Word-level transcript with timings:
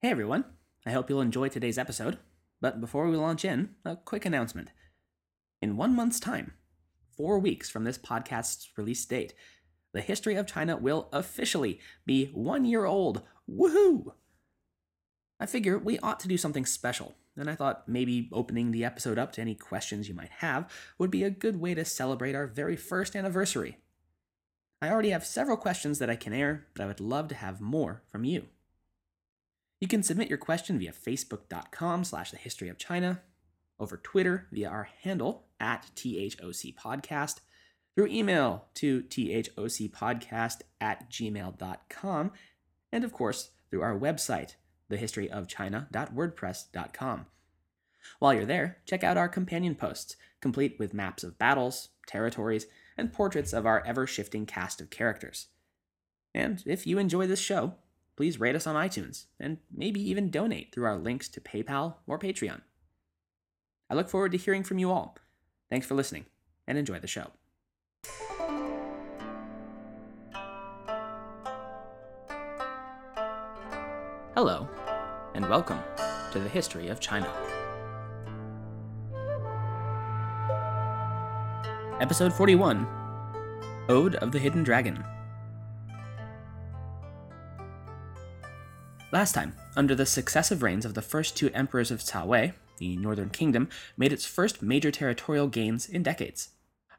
Hey 0.00 0.10
everyone, 0.10 0.44
I 0.86 0.92
hope 0.92 1.10
you'll 1.10 1.20
enjoy 1.20 1.48
today's 1.48 1.76
episode. 1.76 2.18
But 2.60 2.80
before 2.80 3.08
we 3.08 3.16
launch 3.16 3.44
in, 3.44 3.70
a 3.84 3.96
quick 3.96 4.24
announcement. 4.24 4.68
In 5.60 5.76
one 5.76 5.96
month's 5.96 6.20
time, 6.20 6.52
four 7.16 7.40
weeks 7.40 7.68
from 7.68 7.82
this 7.82 7.98
podcast's 7.98 8.68
release 8.76 9.04
date, 9.04 9.34
the 9.92 10.00
history 10.00 10.36
of 10.36 10.46
China 10.46 10.76
will 10.76 11.08
officially 11.12 11.80
be 12.06 12.26
one 12.26 12.64
year 12.64 12.84
old. 12.84 13.22
Woohoo! 13.50 14.12
I 15.40 15.46
figure 15.46 15.76
we 15.76 15.98
ought 15.98 16.20
to 16.20 16.28
do 16.28 16.38
something 16.38 16.64
special, 16.64 17.16
and 17.36 17.50
I 17.50 17.56
thought 17.56 17.88
maybe 17.88 18.30
opening 18.32 18.70
the 18.70 18.84
episode 18.84 19.18
up 19.18 19.32
to 19.32 19.40
any 19.40 19.56
questions 19.56 20.08
you 20.08 20.14
might 20.14 20.30
have 20.38 20.72
would 20.98 21.10
be 21.10 21.24
a 21.24 21.30
good 21.30 21.60
way 21.60 21.74
to 21.74 21.84
celebrate 21.84 22.36
our 22.36 22.46
very 22.46 22.76
first 22.76 23.16
anniversary. 23.16 23.78
I 24.80 24.90
already 24.90 25.10
have 25.10 25.26
several 25.26 25.56
questions 25.56 25.98
that 25.98 26.08
I 26.08 26.14
can 26.14 26.32
air, 26.32 26.68
but 26.72 26.84
I 26.84 26.86
would 26.86 27.00
love 27.00 27.26
to 27.30 27.34
have 27.34 27.60
more 27.60 28.04
from 28.06 28.22
you. 28.22 28.46
You 29.80 29.88
can 29.88 30.02
submit 30.02 30.28
your 30.28 30.38
question 30.38 30.78
via 30.78 30.92
facebook.com 30.92 32.04
slash 32.04 32.30
the 32.30 32.36
history 32.36 32.68
of 32.68 32.78
China, 32.78 33.22
over 33.78 33.96
Twitter 33.96 34.48
via 34.50 34.68
our 34.68 34.88
handle 35.02 35.44
at 35.60 35.86
THOC 35.94 36.74
Podcast, 36.74 37.40
through 37.94 38.08
email 38.08 38.66
to 38.74 39.02
thocpodcast 39.02 40.62
at 40.80 41.10
gmail.com, 41.10 42.32
and 42.92 43.04
of 43.04 43.12
course 43.12 43.50
through 43.70 43.82
our 43.82 43.98
website, 43.98 44.54
thehistoryofchina.wordpress.com. 44.90 47.26
While 48.18 48.34
you're 48.34 48.46
there, 48.46 48.78
check 48.86 49.04
out 49.04 49.16
our 49.16 49.28
companion 49.28 49.74
posts, 49.74 50.16
complete 50.40 50.78
with 50.78 50.94
maps 50.94 51.22
of 51.22 51.38
battles, 51.38 51.90
territories, 52.06 52.66
and 52.96 53.12
portraits 53.12 53.52
of 53.52 53.66
our 53.66 53.84
ever 53.86 54.06
shifting 54.06 54.46
cast 54.46 54.80
of 54.80 54.90
characters. 54.90 55.48
And 56.34 56.62
if 56.66 56.86
you 56.86 56.98
enjoy 56.98 57.26
this 57.26 57.40
show, 57.40 57.74
please 58.18 58.40
rate 58.40 58.56
us 58.56 58.66
on 58.66 58.74
iTunes 58.74 59.26
and 59.38 59.58
maybe 59.72 60.00
even 60.00 60.28
donate 60.28 60.72
through 60.72 60.84
our 60.84 60.96
links 60.96 61.28
to 61.28 61.40
PayPal 61.40 61.94
or 62.04 62.18
Patreon. 62.18 62.62
I 63.88 63.94
look 63.94 64.08
forward 64.08 64.32
to 64.32 64.38
hearing 64.38 64.64
from 64.64 64.80
you 64.80 64.90
all. 64.90 65.16
Thanks 65.70 65.86
for 65.86 65.94
listening 65.94 66.24
and 66.66 66.76
enjoy 66.76 66.98
the 66.98 67.06
show. 67.06 67.30
Hello, 74.34 74.68
and 75.36 75.48
welcome 75.48 75.78
to 76.32 76.40
the 76.40 76.48
History 76.48 76.88
of 76.88 76.98
China. 76.98 77.32
Episode 82.00 82.32
41 82.32 82.84
Ode 83.88 84.16
of 84.16 84.32
the 84.32 84.40
Hidden 84.40 84.64
Dragon. 84.64 85.04
Last 89.10 89.32
time, 89.32 89.54
under 89.74 89.94
the 89.94 90.04
successive 90.04 90.62
reigns 90.62 90.84
of 90.84 90.92
the 90.92 91.00
first 91.00 91.34
two 91.34 91.50
emperors 91.54 91.90
of 91.90 92.00
Cao 92.00 92.26
Wei, 92.26 92.52
the 92.76 92.94
Northern 92.98 93.30
Kingdom 93.30 93.70
made 93.96 94.12
its 94.12 94.26
first 94.26 94.60
major 94.60 94.90
territorial 94.90 95.46
gains 95.46 95.88
in 95.88 96.02
decades. 96.02 96.50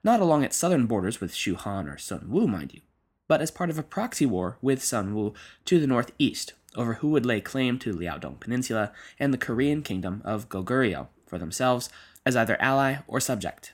Not 0.04 0.20
along 0.20 0.44
its 0.44 0.58
southern 0.58 0.88
borders 0.88 1.22
with 1.22 1.36
Shu 1.36 1.54
Han 1.54 1.88
or 1.88 2.00
Sun 2.00 2.30
Wu, 2.30 2.48
mind 2.48 2.74
you, 2.74 2.82
but 3.28 3.42
as 3.42 3.52
part 3.52 3.70
of 3.70 3.78
a 3.78 3.84
proxy 3.84 4.26
war 4.26 4.58
with 4.60 4.84
Sun 4.84 5.14
Wu 5.14 5.36
to 5.66 5.80
the 5.80 5.86
northeast 5.86 6.54
over 6.76 6.96
who 6.96 7.10
would 7.10 7.28
lay 7.28 7.42
claim 7.42 7.78
to 7.80 7.94
Liaodong 7.94 8.40
Peninsula 8.40 8.92
and 9.20 9.32
the 9.32 9.38
Korean 9.38 9.84
kingdom 9.84 10.24
of 10.26 10.50
Goguryeo 10.50 11.10
for 11.28 11.38
themselves 11.38 11.90
as 12.26 12.36
either 12.36 12.60
ally 12.60 12.98
or 13.08 13.20
subject. 13.20 13.74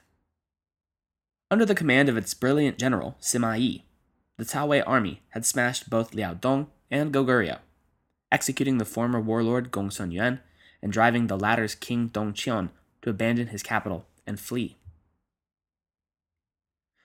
Under 1.50 1.66
the 1.66 1.76
command 1.76 2.10
of 2.10 2.18
its 2.18 2.34
brilliant 2.34 2.78
general, 2.78 3.16
Sima 3.22 3.58
Yi, 3.58 3.86
the 4.38 4.44
Cao 4.44 4.68
Wei 4.68 4.82
army 4.82 5.22
had 5.30 5.46
smashed 5.46 5.90
both 5.90 6.12
Liaodong 6.12 6.68
and 6.92 7.14
Goguryeo, 7.14 7.60
executing 8.32 8.78
the 8.78 8.86
former 8.86 9.20
warlord 9.20 9.72
Gongsun 9.72 10.12
Yuan 10.12 10.40
and 10.82 10.92
driving 10.92 11.28
the 11.28 11.38
latter's 11.38 11.76
king 11.76 12.08
Dong 12.08 12.34
Dongqian 12.34 12.70
to 13.02 13.10
abandon 13.10 13.48
his 13.48 13.64
capital 13.64 14.06
and 14.26 14.40
flee. 14.40 14.78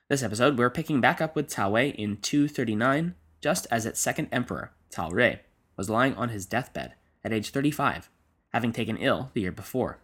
This 0.08 0.22
episode, 0.22 0.58
we're 0.58 0.70
picking 0.70 1.00
back 1.00 1.20
up 1.20 1.36
with 1.36 1.48
Cao 1.48 1.70
Wei 1.70 1.90
in 1.90 2.16
239, 2.16 3.14
just 3.40 3.66
as 3.70 3.86
its 3.86 4.00
second 4.00 4.28
emperor, 4.32 4.72
Cao 4.90 5.12
Rui, 5.12 5.36
was 5.76 5.88
lying 5.88 6.14
on 6.14 6.30
his 6.30 6.46
deathbed 6.46 6.94
at 7.22 7.32
age 7.32 7.50
35, 7.50 8.10
having 8.52 8.72
taken 8.72 8.96
ill 8.96 9.30
the 9.34 9.42
year 9.42 9.52
before. 9.52 9.98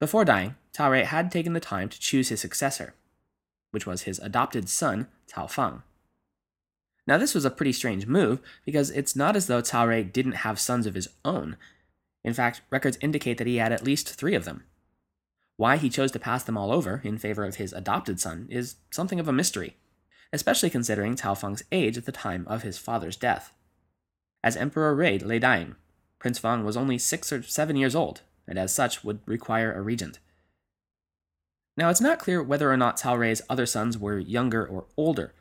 Before 0.00 0.24
dying, 0.24 0.56
Cao 0.72 0.90
Rui 0.90 1.04
had 1.04 1.30
taken 1.30 1.52
the 1.52 1.60
time 1.60 1.88
to 1.88 2.00
choose 2.00 2.30
his 2.30 2.40
successor, 2.40 2.94
which 3.70 3.86
was 3.86 4.02
his 4.02 4.18
adopted 4.18 4.68
son, 4.68 5.06
Cao 5.32 5.48
Fang. 5.48 5.82
Now, 7.10 7.18
this 7.18 7.34
was 7.34 7.44
a 7.44 7.50
pretty 7.50 7.72
strange 7.72 8.06
move 8.06 8.38
because 8.64 8.92
it's 8.92 9.16
not 9.16 9.34
as 9.34 9.48
though 9.48 9.64
Rui 9.74 10.04
didn't 10.04 10.46
have 10.46 10.60
sons 10.60 10.86
of 10.86 10.94
his 10.94 11.08
own. 11.24 11.56
In 12.22 12.32
fact, 12.32 12.60
records 12.70 12.98
indicate 13.00 13.36
that 13.38 13.48
he 13.48 13.56
had 13.56 13.72
at 13.72 13.82
least 13.82 14.14
three 14.14 14.36
of 14.36 14.44
them. 14.44 14.62
Why 15.56 15.76
he 15.76 15.90
chose 15.90 16.12
to 16.12 16.20
pass 16.20 16.44
them 16.44 16.56
all 16.56 16.70
over 16.70 17.00
in 17.02 17.18
favor 17.18 17.44
of 17.44 17.56
his 17.56 17.72
adopted 17.72 18.20
son 18.20 18.46
is 18.48 18.76
something 18.92 19.18
of 19.18 19.26
a 19.26 19.32
mystery, 19.32 19.74
especially 20.32 20.70
considering 20.70 21.16
Cao 21.16 21.36
Fang's 21.36 21.64
age 21.72 21.98
at 21.98 22.06
the 22.06 22.12
time 22.12 22.46
of 22.46 22.62
his 22.62 22.78
father's 22.78 23.16
death. 23.16 23.52
As 24.44 24.56
Emperor 24.56 24.94
Rui 24.94 25.18
lay 25.18 25.40
dying, 25.40 25.74
Prince 26.20 26.38
Fang 26.38 26.64
was 26.64 26.76
only 26.76 26.96
six 26.96 27.32
or 27.32 27.42
seven 27.42 27.74
years 27.74 27.96
old, 27.96 28.20
and 28.46 28.56
as 28.56 28.72
such 28.72 29.02
would 29.02 29.18
require 29.26 29.72
a 29.72 29.82
regent. 29.82 30.20
Now, 31.76 31.90
it's 31.90 32.00
not 32.00 32.20
clear 32.20 32.40
whether 32.40 32.70
or 32.70 32.76
not 32.76 33.00
Cao 33.00 33.18
Rui's 33.18 33.42
other 33.50 33.66
sons 33.66 33.98
were 33.98 34.20
younger 34.20 34.64
or 34.64 34.84
older, 34.96 35.34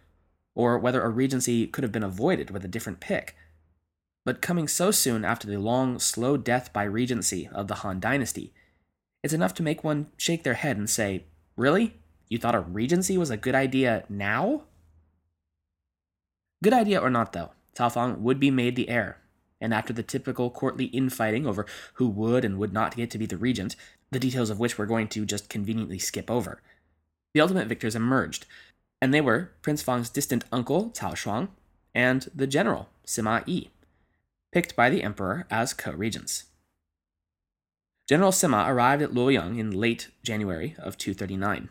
or 0.56 0.78
whether 0.78 1.02
a 1.02 1.10
regency 1.10 1.68
could 1.68 1.84
have 1.84 1.92
been 1.92 2.04
avoided 2.04 2.52
with 2.52 2.66
a 2.66 2.70
different 2.70 3.00
pick. 3.00 3.36
But 4.26 4.42
coming 4.42 4.68
so 4.68 4.92
soon 4.92 5.24
after 5.24 5.48
the 5.48 5.58
long, 5.58 6.00
slow 6.00 6.38
death 6.38 6.74
by 6.74 6.84
regency 6.84 7.50
of 7.52 7.68
the 7.68 7.76
Han 7.76 8.00
Dynasty, 8.00 8.54
it's 9.24 9.34
enough 9.34 9.54
to 9.56 9.64
make 9.64 9.84
one 9.84 10.08
shake 10.18 10.44
their 10.44 10.54
head 10.56 10.78
and 10.78 10.90
say, 10.90 11.26
Really? 11.56 11.96
You 12.30 12.38
thought 12.38 12.56
a 12.56 12.60
regency 12.60 13.18
was 13.18 13.30
a 13.30 13.38
good 13.38 13.56
idea 13.56 14.06
now? 14.08 14.64
Good 16.64 16.74
idea 16.74 17.00
or 17.00 17.10
not, 17.10 17.34
though, 17.34 17.52
Cao 17.76 17.92
Fang 17.92 18.22
would 18.22 18.40
be 18.40 18.52
made 18.52 18.76
the 18.76 18.90
heir, 18.90 19.18
and 19.60 19.74
after 19.74 19.94
the 19.94 20.04
typical 20.04 20.50
courtly 20.50 20.86
infighting 20.86 21.48
over 21.48 21.66
who 21.96 22.08
would 22.08 22.46
and 22.46 22.58
would 22.60 22.74
not 22.74 22.96
get 22.96 23.10
to 23.12 23.18
be 23.18 23.26
the 23.26 23.38
regent, 23.38 23.76
the 24.12 24.20
details 24.20 24.50
of 24.50 24.60
which 24.60 24.78
we're 24.78 24.86
going 24.86 25.08
to 25.08 25.26
just 25.26 25.50
conveniently 25.50 26.00
skip 26.00 26.30
over, 26.30 26.62
the 27.34 27.42
ultimate 27.42 27.68
victors 27.68 27.96
emerged, 27.96 28.46
and 29.02 29.14
they 29.14 29.22
were 29.22 29.52
Prince 29.62 29.82
Fang's 29.82 30.10
distant 30.10 30.44
uncle, 30.52 30.90
Cao 30.92 31.14
Shuang, 31.14 31.50
and 31.94 32.30
the 32.36 32.48
general, 32.48 32.90
Sima 33.06 33.44
Yi, 33.48 33.72
picked 34.52 34.76
by 34.76 34.90
the 34.90 35.04
emperor 35.04 35.46
as 35.50 35.74
co 35.74 35.92
regents. 35.92 36.46
General 38.08 38.32
Sima 38.32 38.68
arrived 38.68 39.02
at 39.02 39.14
Luoyang 39.14 39.60
in 39.60 39.72
late 39.72 40.10
January 40.24 40.76
of 40.80 40.98
239. 40.98 41.70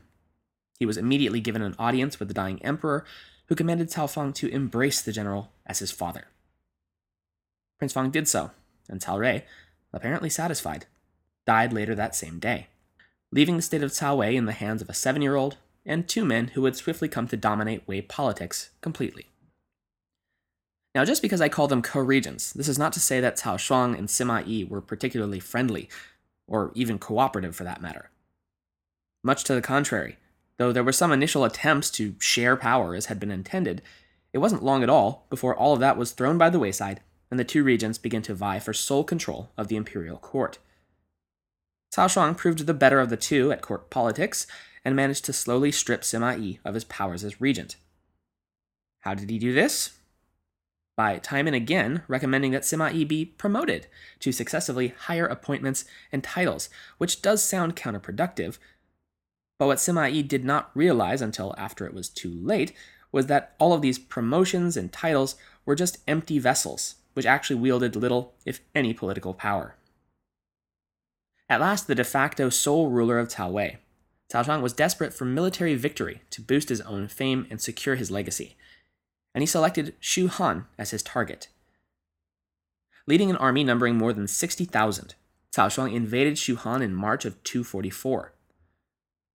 He 0.79 0.87
was 0.87 0.97
immediately 0.97 1.41
given 1.41 1.63
an 1.63 1.75
audience 1.79 2.19
with 2.19 2.29
the 2.29 2.35
dying 2.35 2.63
emperor, 2.63 3.05
who 3.47 3.55
commanded 3.55 3.89
Cao 3.89 4.09
Fang 4.09 4.33
to 4.35 4.49
embrace 4.49 5.03
the 5.03 5.13
general 5.13 5.51
as 5.67 5.81
his 5.81 5.91
father. 5.91 6.29
Prince 7.79 7.93
Fang 7.93 8.11
did 8.11 8.29
so, 8.29 8.53
and 8.89 9.01
Cao 9.01 9.19
Rui, 9.19 9.43
apparently 9.93 10.31
satisfied, 10.31 10.87
died 11.47 11.73
later 11.73 11.95
that 11.95 12.15
same 12.15 12.39
day, 12.39 12.69
leaving 13.33 13.57
the 13.57 13.63
state 13.63 13.83
of 13.83 13.91
Cao 13.91 14.19
Wei 14.19 14.37
in 14.37 14.47
the 14.47 14.53
hands 14.53 14.83
of 14.83 14.89
a 14.89 14.95
seven 14.95 15.23
year 15.23 15.35
old 15.35 15.57
and 15.89 16.07
two 16.07 16.25
men 16.25 16.49
who 16.49 16.63
would 16.63 16.77
swiftly 16.77 17.09
come 17.09 17.27
to 17.27 17.37
dominate 17.37 17.83
Wei 17.89 18.01
politics 18.01 18.71
completely. 18.81 19.27
Now, 20.95 21.05
just 21.05 21.23
because 21.23 21.41
I 21.41 21.49
call 21.49 21.67
them 21.67 21.83
co 21.83 22.01
regents, 22.01 22.53
this 22.53 22.69
is 22.69 22.79
not 22.79 22.93
to 22.93 23.01
say 23.01 23.21
that 23.21 23.37
Cao 23.37 23.57
Shuang 23.57 23.99
and 23.99 24.09
Sima 24.09 24.47
Yi 24.47 24.65
were 24.65 24.81
particularly 24.81 25.41
friendly, 25.41 25.89
or 26.47 26.71
even 26.75 26.99
cooperative 26.99 27.57
for 27.57 27.65
that 27.65 27.83
matter. 27.83 28.11
Much 29.25 29.45
to 29.45 29.55
the 29.55 29.63
contrary, 29.63 30.17
though 30.57 30.73
there 30.73 30.85
were 30.85 30.93
some 30.93 31.13
initial 31.13 31.45
attempts 31.45 31.91
to 31.91 32.15
share 32.21 32.57
power 32.57 32.95
as 32.95 33.07
had 33.07 33.19
been 33.19 33.31
intended, 33.31 33.83
it 34.33 34.39
wasn't 34.39 34.63
long 34.63 34.83
at 34.83 34.91
all 34.91 35.27
before 35.31 35.57
all 35.57 35.73
of 35.75 35.81
that 35.81 35.97
was 35.97 36.13
thrown 36.13 36.39
by 36.39 36.51
the 36.51 36.59
wayside 36.59 37.01
and 37.31 37.39
the 37.39 37.45
two 37.45 37.63
regents 37.63 37.99
began 37.99 38.23
to 38.23 38.35
vie 38.35 38.59
for 38.59 38.73
sole 38.73 39.05
control 39.05 39.51
of 39.57 39.69
the 39.69 39.77
imperial 39.77 40.17
court. 40.17 40.59
Cao 41.95 42.07
Shuang 42.07 42.37
proved 42.37 42.67
the 42.67 42.75
better 42.75 43.01
of 43.01 43.11
the 43.11 43.17
two 43.17 43.53
at 43.53 43.63
court 43.63 43.91
politics 43.91 44.47
and 44.85 44.97
managed 44.97 45.25
to 45.25 45.33
slowly 45.33 45.73
strip 45.73 46.03
Sima 46.03 46.59
of 46.65 46.75
his 46.75 46.85
powers 46.85 47.25
as 47.25 47.41
regent. 47.41 47.77
How 49.01 49.15
did 49.15 49.31
he 49.31 49.39
do 49.39 49.53
this? 49.53 49.99
By 50.97 51.19
time 51.19 51.47
and 51.47 51.55
again 51.55 52.03
recommending 52.09 52.51
that 52.53 52.63
Sima 52.63 53.07
be 53.07 53.25
promoted 53.25 53.87
to 54.21 54.33
successively 54.33 54.89
higher 54.89 55.27
appointments 55.27 55.85
and 56.11 56.25
titles, 56.25 56.69
which 56.99 57.23
does 57.23 57.43
sound 57.43 57.77
counterproductive. 57.77 58.59
But 59.59 59.67
what 59.67 59.79
Sima 59.79 60.27
did 60.27 60.45
not 60.45 60.71
realize 60.75 61.23
until 61.23 61.55
after 61.57 61.87
it 61.87 61.95
was 61.95 62.09
too 62.09 62.33
late 62.33 62.73
was 63.13 63.27
that 63.27 63.55
all 63.59 63.73
of 63.73 63.83
these 63.83 63.99
promotions 63.99 64.77
and 64.77 64.93
titles 64.93 65.37
were 65.65 65.75
just 65.75 65.99
empty 66.07 66.39
vessels, 66.39 66.97
which 67.15 67.27
actually 67.27 67.57
wielded 67.57 67.97
little, 67.97 68.35
if 68.45 68.61
any, 68.75 68.93
political 68.93 69.35
power. 69.35 69.77
At 71.49 71.61
last, 71.61 71.87
the 71.87 71.95
de 71.95 72.05
facto 72.05 72.51
sole 72.51 72.91
ruler 72.91 73.19
of 73.19 73.29
Cao 73.29 73.51
Wei, 73.51 73.79
Cao 74.31 74.45
Shuang 74.45 74.61
was 74.61 74.73
desperate 74.73 75.15
for 75.15 75.25
military 75.25 75.75
victory 75.75 76.21
to 76.31 76.43
boost 76.43 76.69
his 76.69 76.83
own 76.83 77.09
fame 77.09 77.47
and 77.51 77.61
secure 77.61 77.95
his 77.95 78.11
legacy, 78.11 78.57
and 79.35 79.43
he 79.43 79.47
selected 79.47 79.95
Shu 80.01 80.29
Han 80.29 80.67
as 80.77 80.91
his 80.91 81.03
target. 81.03 81.49
Leading 83.07 83.31
an 83.31 83.37
army 83.37 83.65
numbering 83.65 83.97
more 83.97 84.13
than 84.13 84.29
60,000, 84.29 85.15
Cao 85.53 85.69
Shuang 85.69 85.95
invaded 85.95 86.37
Shu 86.37 86.57
Han 86.57 86.83
in 86.83 86.95
March 86.95 87.25
of 87.25 87.43
244. 87.43 88.35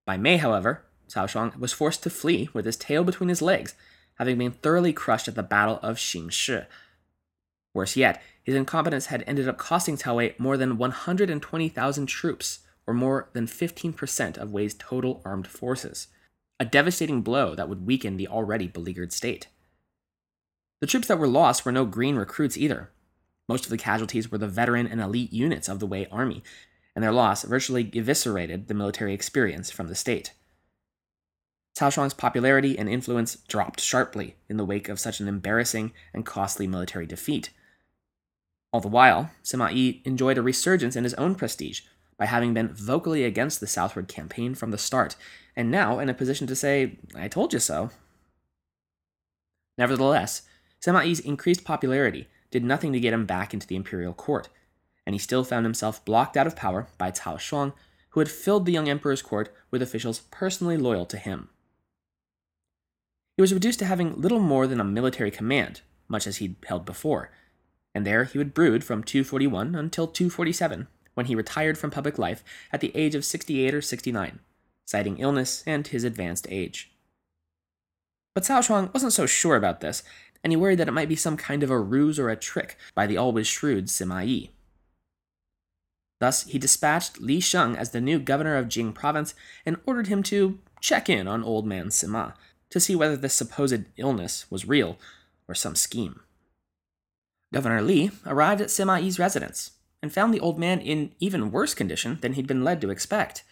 By 0.06 0.18
May, 0.18 0.38
however, 0.38 0.84
Cao 1.10 1.28
Shuang 1.28 1.58
was 1.58 1.74
forced 1.74 2.04
to 2.04 2.10
flee 2.12 2.50
with 2.54 2.66
his 2.66 2.78
tail 2.78 3.04
between 3.04 3.30
his 3.30 3.42
legs, 3.42 3.74
having 4.20 4.38
been 4.38 4.52
thoroughly 4.52 4.94
crushed 4.94 5.28
at 5.28 5.34
the 5.34 5.42
Battle 5.42 5.80
of 5.82 5.98
Xingshi. 5.98 6.68
Worse 7.74 7.96
yet, 7.96 8.22
his 8.44 8.54
incompetence 8.54 9.08
had 9.08 9.24
ended 9.26 9.48
up 9.48 9.58
costing 9.58 9.98
Cao 9.98 10.18
Wei 10.18 10.36
more 10.38 10.58
than 10.58 10.78
120,000 10.78 12.06
troops, 12.06 12.60
or 12.86 12.94
more 12.94 13.30
than 13.34 13.48
15% 13.48 14.38
of 14.38 14.52
Wei's 14.52 14.74
total 14.74 15.22
armed 15.26 15.48
forces, 15.48 16.08
a 16.60 16.66
devastating 16.66 17.22
blow 17.22 17.56
that 17.56 17.70
would 17.70 17.86
weaken 17.86 18.18
the 18.18 18.28
already 18.28 18.68
beleaguered 18.68 19.14
state. 19.14 19.48
The 20.82 20.88
troops 20.88 21.08
that 21.08 21.18
were 21.18 21.28
lost 21.28 21.66
were 21.66 21.72
no 21.72 21.86
green 21.86 22.16
recruits 22.16 22.58
either. 22.58 22.92
Most 23.48 23.66
of 23.66 23.70
the 23.70 23.78
casualties 23.78 24.32
were 24.32 24.38
the 24.38 24.48
veteran 24.48 24.88
and 24.88 25.02
elite 25.02 25.34
units 25.34 25.70
of 25.70 25.80
the 25.80 25.88
Wei 25.88 26.08
army, 26.12 26.44
and 26.96 27.04
their 27.04 27.12
loss 27.12 27.44
virtually 27.44 27.90
eviscerated 27.94 28.68
the 28.68 28.74
military 28.74 29.14
experience 29.14 29.72
from 29.72 29.88
the 29.88 29.96
state. 29.96 30.34
Cao 31.76 31.90
Shuang's 31.90 32.14
popularity 32.14 32.78
and 32.78 32.88
influence 32.88 33.38
dropped 33.48 33.82
sharply 33.82 34.36
in 34.48 34.58
the 34.58 34.66
wake 34.66 34.90
of 34.90 35.00
such 35.00 35.20
an 35.20 35.28
embarrassing 35.28 35.92
and 36.14 36.26
costly 36.26 36.68
military 36.68 37.06
defeat. 37.06 37.50
All 38.72 38.82
the 38.82 38.88
while, 38.88 39.32
Sima 39.44 39.74
Yi 39.74 40.02
enjoyed 40.06 40.38
a 40.38 40.42
resurgence 40.42 40.96
in 40.96 41.04
his 41.04 41.14
own 41.16 41.36
prestige 41.36 41.82
by 42.24 42.28
having 42.28 42.54
been 42.54 42.70
vocally 42.70 43.26
against 43.26 43.60
the 43.60 43.68
southward 43.68 44.08
campaign 44.08 44.56
from 44.56 44.72
the 44.72 44.78
start, 44.78 45.18
and 45.58 45.70
now 45.70 46.00
in 46.00 46.08
a 46.08 46.14
position 46.14 46.48
to 46.48 46.56
say, 46.56 46.98
I 47.14 47.28
told 47.28 47.52
you 47.52 47.60
so. 47.60 47.90
Nevertheless, 49.78 50.44
Sima 50.82 51.06
Yi's 51.06 51.20
increased 51.20 51.66
popularity 51.66 52.30
did 52.50 52.64
nothing 52.64 52.94
to 52.94 53.00
get 53.02 53.12
him 53.12 53.26
back 53.26 53.54
into 53.54 53.68
the 53.68 53.76
imperial 53.76 54.14
court, 54.14 54.48
and 55.06 55.14
he 55.14 55.20
still 55.20 55.44
found 55.44 55.66
himself 55.66 56.06
blocked 56.06 56.38
out 56.38 56.48
of 56.48 56.56
power 56.56 56.88
by 56.98 57.12
Cao 57.12 57.36
Shuang, 57.38 57.74
who 58.12 58.22
had 58.22 58.32
filled 58.32 58.66
the 58.66 58.72
young 58.72 58.88
emperor's 58.88 59.22
court 59.22 59.54
with 59.70 59.82
officials 59.82 60.22
personally 60.32 60.78
loyal 60.78 61.06
to 61.08 61.18
him. 61.18 61.50
He 63.36 63.42
was 63.42 63.54
reduced 63.54 63.80
to 63.80 63.86
having 63.86 64.16
little 64.16 64.40
more 64.40 64.66
than 64.66 64.80
a 64.80 64.86
military 64.86 65.30
command, 65.30 65.82
much 66.08 66.26
as 66.26 66.38
he'd 66.38 66.56
held 66.68 66.86
before, 66.86 67.32
and 67.94 68.08
there 68.08 68.24
he 68.24 68.38
would 68.38 68.54
brood 68.54 68.86
from 68.86 69.04
241 69.04 69.76
until 69.76 70.08
247, 70.08 70.88
when 71.14 71.28
he 71.28 71.36
retired 71.36 71.78
from 71.78 71.92
public 71.92 72.18
life 72.18 72.44
at 72.72 72.82
the 72.82 72.96
age 72.96 73.16
of 73.16 73.26
68 73.26 73.74
or 73.74 73.82
69, 73.82 74.40
citing 74.86 75.18
illness 75.18 75.64
and 75.66 75.88
his 75.88 76.04
advanced 76.04 76.48
age. 76.50 76.92
But 78.34 78.44
Cao 78.44 78.66
Shuang 78.66 78.94
wasn't 78.94 79.14
so 79.14 79.26
sure 79.26 79.56
about 79.56 79.82
this, 79.82 80.04
and 80.44 80.52
he 80.52 80.58
worried 80.58 80.80
that 80.80 80.88
it 80.88 80.94
might 80.94 81.10
be 81.10 81.16
some 81.16 81.38
kind 81.38 81.64
of 81.64 81.70
a 81.70 81.80
ruse 81.80 82.20
or 82.20 82.30
a 82.30 82.36
trick 82.36 82.78
by 82.96 83.06
the 83.06 83.18
always 83.18 83.48
shrewd 83.48 83.88
Sima 83.88 84.26
Yi. 84.28 84.52
Thus, 86.20 86.44
he 86.46 86.58
dispatched 86.58 87.20
Li 87.20 87.40
Sheng 87.40 87.76
as 87.76 87.92
the 87.92 88.02
new 88.02 88.18
governor 88.18 88.56
of 88.56 88.70
Jing 88.70 88.94
province 88.94 89.36
and 89.66 89.78
ordered 89.86 90.08
him 90.08 90.24
to 90.24 90.60
check 90.80 91.10
in 91.10 91.28
on 91.28 91.44
old 91.44 91.66
man 91.66 91.90
Sima 91.90 92.34
to 92.70 92.80
see 92.80 92.96
whether 92.96 93.16
this 93.16 93.34
supposed 93.34 93.86
illness 93.98 94.50
was 94.50 94.68
real 94.68 94.98
or 95.48 95.54
some 95.54 95.76
scheme. 95.76 96.22
Governor 97.54 97.82
Li 97.82 98.12
arrived 98.26 98.62
at 98.62 98.70
Sima 98.70 99.02
Yi's 99.02 99.20
residence 99.20 99.72
and 100.04 100.12
found 100.12 100.34
the 100.34 100.40
old 100.42 100.60
man 100.60 100.82
in 100.82 101.14
even 101.22 101.50
worse 101.50 101.74
condition 101.74 102.18
than 102.22 102.34
he'd 102.34 102.46
been 102.46 102.64
led 102.64 102.82
to 102.82 102.90
expect. 102.90 103.46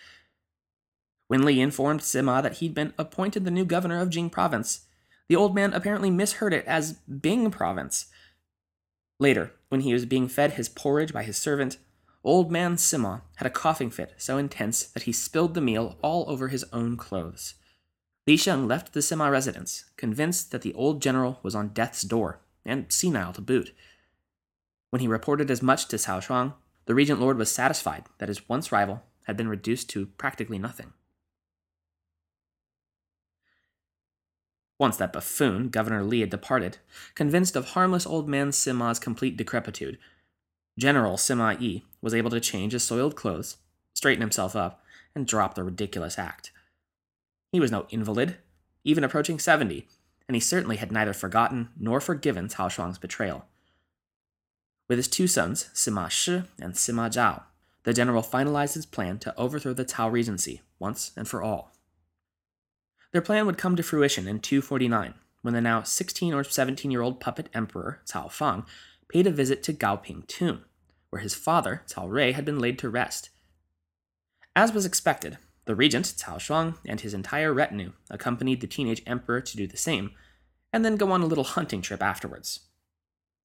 When 1.29 1.45
Li 1.45 1.61
informed 1.61 2.01
Sima 2.01 2.43
that 2.43 2.55
he'd 2.55 2.73
been 2.73 2.93
appointed 2.97 3.45
the 3.45 3.51
new 3.51 3.63
governor 3.63 4.01
of 4.01 4.09
Jing 4.09 4.29
province, 4.29 4.81
the 5.29 5.35
old 5.37 5.55
man 5.55 5.71
apparently 5.71 6.11
misheard 6.11 6.53
it 6.53 6.65
as 6.65 6.99
Bing 7.07 7.49
province. 7.51 8.07
Later, 9.17 9.53
when 9.69 9.81
he 9.81 9.93
was 9.93 10.05
being 10.05 10.27
fed 10.27 10.53
his 10.53 10.67
porridge 10.67 11.13
by 11.13 11.23
his 11.23 11.37
servant, 11.37 11.77
old 12.21 12.51
man 12.51 12.75
Sima 12.75 13.21
had 13.35 13.47
a 13.47 13.51
coughing 13.51 13.89
fit 13.89 14.13
so 14.17 14.37
intense 14.37 14.83
that 14.83 15.03
he 15.03 15.13
spilled 15.13 15.53
the 15.53 15.61
meal 15.61 15.97
all 16.01 16.25
over 16.27 16.49
his 16.49 16.65
own 16.73 16.97
clothes. 16.97 17.53
Li 18.27 18.35
Sheng 18.35 18.67
left 18.67 18.91
the 18.91 18.99
Sima 18.99 19.31
residence, 19.31 19.85
convinced 19.95 20.51
that 20.51 20.63
the 20.63 20.73
old 20.73 21.01
general 21.01 21.39
was 21.43 21.55
on 21.55 21.69
death's 21.69 22.01
door, 22.01 22.41
and 22.65 22.91
senile 22.91 23.31
to 23.31 23.41
boot. 23.41 23.73
When 24.91 24.99
he 24.99 25.07
reported 25.07 25.49
as 25.49 25.61
much 25.61 25.87
to 25.87 25.95
Cao 25.95 26.21
Shuang, 26.21 26.53
the 26.85 26.93
regent 26.93 27.19
lord 27.19 27.37
was 27.37 27.49
satisfied 27.49 28.03
that 28.19 28.29
his 28.29 28.47
once 28.47 28.71
rival 28.71 29.03
had 29.25 29.37
been 29.37 29.47
reduced 29.47 29.89
to 29.91 30.05
practically 30.05 30.59
nothing. 30.59 30.93
Once 34.77 34.97
that 34.97 35.13
buffoon, 35.13 35.69
Governor 35.69 36.03
Li, 36.03 36.21
had 36.21 36.29
departed, 36.29 36.77
convinced 37.15 37.55
of 37.55 37.69
harmless 37.69 38.05
old 38.05 38.27
man 38.27 38.49
Sima's 38.49 38.99
complete 38.99 39.37
decrepitude, 39.37 39.97
General 40.77 41.17
Sima 41.17 41.59
Yi 41.61 41.85
was 42.01 42.13
able 42.13 42.31
to 42.31 42.39
change 42.39 42.73
his 42.73 42.83
soiled 42.83 43.15
clothes, 43.15 43.57
straighten 43.93 44.21
himself 44.21 44.55
up, 44.55 44.83
and 45.13 45.27
drop 45.27 45.53
the 45.53 45.63
ridiculous 45.63 46.17
act. 46.17 46.51
He 47.51 47.59
was 47.59 47.71
no 47.71 47.85
invalid, 47.89 48.37
even 48.83 49.03
approaching 49.03 49.37
70, 49.37 49.87
and 50.27 50.35
he 50.35 50.41
certainly 50.41 50.77
had 50.77 50.91
neither 50.91 51.13
forgotten 51.13 51.69
nor 51.77 52.01
forgiven 52.01 52.47
Cao 52.47 52.69
Shuang's 52.69 52.97
betrayal. 52.97 53.45
With 54.91 54.97
his 54.97 55.07
two 55.07 55.25
sons, 55.25 55.69
Sima 55.73 56.09
Shi 56.09 56.43
and 56.59 56.73
Sima 56.73 57.09
Zhao, 57.09 57.43
the 57.83 57.93
general 57.93 58.21
finalized 58.21 58.73
his 58.73 58.85
plan 58.85 59.19
to 59.19 59.33
overthrow 59.39 59.71
the 59.71 59.85
Cao 59.85 60.11
regency 60.11 60.63
once 60.79 61.13
and 61.15 61.25
for 61.25 61.41
all. 61.41 61.71
Their 63.13 63.21
plan 63.21 63.45
would 63.45 63.57
come 63.57 63.77
to 63.77 63.83
fruition 63.83 64.27
in 64.27 64.41
249, 64.41 65.13
when 65.43 65.53
the 65.53 65.61
now 65.61 65.81
16 65.81 66.33
or 66.33 66.43
17 66.43 66.91
year 66.91 67.01
old 67.01 67.21
puppet 67.21 67.47
emperor, 67.53 68.01
Cao 68.05 68.29
Fang, 68.29 68.65
paid 69.07 69.27
a 69.27 69.31
visit 69.31 69.63
to 69.63 69.73
Gaoping 69.73 70.27
tomb, 70.27 70.65
where 71.09 71.21
his 71.21 71.35
father, 71.35 71.83
Cao 71.87 72.09
Rui, 72.09 72.33
had 72.33 72.43
been 72.43 72.59
laid 72.59 72.77
to 72.79 72.89
rest. 72.89 73.29
As 74.57 74.73
was 74.73 74.85
expected, 74.85 75.37
the 75.63 75.73
regent, 75.73 76.15
Cao 76.17 76.35
Shuang, 76.35 76.75
and 76.85 76.99
his 76.99 77.13
entire 77.13 77.53
retinue 77.53 77.93
accompanied 78.09 78.59
the 78.59 78.67
teenage 78.67 79.03
emperor 79.07 79.39
to 79.39 79.55
do 79.55 79.67
the 79.67 79.77
same, 79.77 80.11
and 80.73 80.83
then 80.83 80.97
go 80.97 81.13
on 81.13 81.21
a 81.21 81.27
little 81.27 81.45
hunting 81.45 81.81
trip 81.81 82.03
afterwards. 82.03 82.59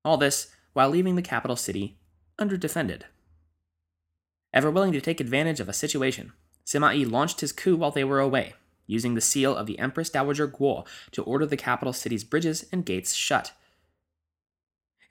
All 0.04 0.16
this 0.16 0.48
while 0.76 0.90
leaving 0.90 1.16
the 1.16 1.22
capital 1.22 1.56
city 1.56 1.96
underdefended. 2.38 3.00
Ever 4.52 4.70
willing 4.70 4.92
to 4.92 5.00
take 5.00 5.20
advantage 5.20 5.58
of 5.58 5.70
a 5.70 5.72
situation, 5.72 6.34
Sima 6.66 6.94
Yi 6.94 7.06
launched 7.06 7.40
his 7.40 7.50
coup 7.50 7.76
while 7.76 7.90
they 7.90 8.04
were 8.04 8.20
away, 8.20 8.52
using 8.86 9.14
the 9.14 9.22
seal 9.22 9.56
of 9.56 9.66
the 9.66 9.78
Empress 9.78 10.10
Dowager 10.10 10.46
Guo 10.46 10.86
to 11.12 11.22
order 11.22 11.46
the 11.46 11.56
capital 11.56 11.94
city's 11.94 12.24
bridges 12.24 12.66
and 12.70 12.84
gates 12.84 13.14
shut. 13.14 13.52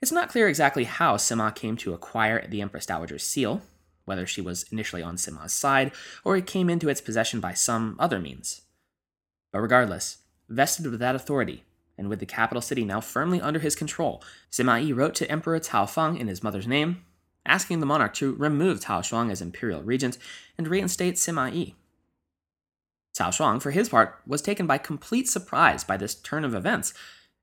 It's 0.00 0.12
not 0.12 0.28
clear 0.28 0.46
exactly 0.46 0.84
how 0.84 1.16
Sima 1.16 1.52
came 1.52 1.76
to 1.78 1.94
acquire 1.94 2.46
the 2.46 2.62
Empress 2.62 2.86
Dowager's 2.86 3.24
seal, 3.24 3.62
whether 4.04 4.24
she 4.24 4.40
was 4.40 4.66
initially 4.70 5.02
on 5.02 5.16
Sima's 5.16 5.52
side 5.52 5.90
or 6.22 6.36
it 6.36 6.46
came 6.46 6.70
into 6.70 6.88
its 6.88 7.00
possession 7.00 7.40
by 7.40 7.54
some 7.54 7.96
other 7.98 8.20
means. 8.20 8.62
But 9.52 9.62
regardless, 9.62 10.18
vested 10.48 10.86
with 10.86 11.00
that 11.00 11.16
authority, 11.16 11.64
and 11.98 12.08
with 12.08 12.20
the 12.20 12.26
capital 12.26 12.60
city 12.60 12.84
now 12.84 13.00
firmly 13.00 13.40
under 13.40 13.58
his 13.58 13.74
control, 13.74 14.22
Sima 14.50 14.84
Yi 14.84 14.92
wrote 14.92 15.14
to 15.16 15.30
Emperor 15.30 15.58
Cao 15.60 15.88
Fang 15.88 16.16
in 16.16 16.28
his 16.28 16.42
mother's 16.42 16.66
name, 16.66 17.02
asking 17.46 17.80
the 17.80 17.86
monarch 17.86 18.14
to 18.14 18.34
remove 18.34 18.80
Cao 18.80 19.00
Shuang 19.00 19.30
as 19.30 19.40
imperial 19.40 19.82
regent 19.82 20.18
and 20.58 20.68
reinstate 20.68 21.14
Sima 21.14 21.52
Yi. 21.52 21.74
Cao 23.16 23.28
Shuang, 23.28 23.62
for 23.62 23.70
his 23.70 23.88
part, 23.88 24.20
was 24.26 24.42
taken 24.42 24.66
by 24.66 24.78
complete 24.78 25.28
surprise 25.28 25.84
by 25.84 25.96
this 25.96 26.14
turn 26.14 26.44
of 26.44 26.54
events, 26.54 26.92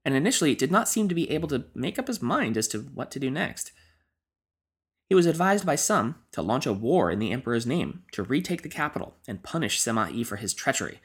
and 0.06 0.14
initially 0.14 0.54
did 0.54 0.72
not 0.72 0.90
seem 0.90 1.08
to 1.08 1.16
be 1.16 1.32
able 1.32 1.48
to 1.48 1.66
make 1.74 1.98
up 1.98 2.08
his 2.08 2.22
mind 2.22 2.58
as 2.58 2.68
to 2.68 2.80
what 2.80 3.10
to 3.12 3.20
do 3.20 3.32
next. 3.32 3.72
He 5.10 5.16
was 5.16 5.26
advised 5.26 5.66
by 5.66 5.76
some 5.76 6.16
to 6.32 6.42
launch 6.42 6.66
a 6.66 6.74
war 6.74 7.12
in 7.12 7.20
the 7.20 7.32
emperor's 7.32 7.66
name 7.66 8.04
to 8.12 8.24
retake 8.24 8.64
the 8.64 8.70
capital 8.70 9.16
and 9.28 9.44
punish 9.44 9.80
Sima 9.80 10.14
Yi 10.14 10.24
for 10.24 10.38
his 10.38 10.54
treachery. 10.54 11.00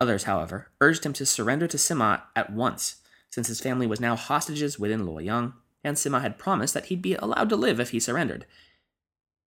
Others, 0.00 0.24
however, 0.24 0.70
urged 0.80 1.06
him 1.06 1.12
to 1.14 1.26
surrender 1.26 1.66
to 1.66 1.76
Sima 1.76 2.22
at 2.34 2.52
once, 2.52 2.96
since 3.30 3.48
his 3.48 3.60
family 3.60 3.86
was 3.86 4.00
now 4.00 4.16
hostages 4.16 4.78
within 4.78 5.06
Luoyang, 5.06 5.54
and 5.82 5.96
Sima 5.96 6.20
had 6.20 6.38
promised 6.38 6.74
that 6.74 6.86
he'd 6.86 7.02
be 7.02 7.14
allowed 7.14 7.48
to 7.48 7.56
live 7.56 7.78
if 7.78 7.90
he 7.90 8.00
surrendered. 8.00 8.46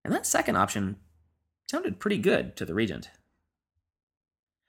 And 0.04 0.14
that 0.14 0.26
second 0.26 0.56
option 0.56 0.98
sounded 1.70 2.00
pretty 2.00 2.18
good 2.18 2.56
to 2.58 2.66
the 2.66 2.74
regent. 2.74 3.10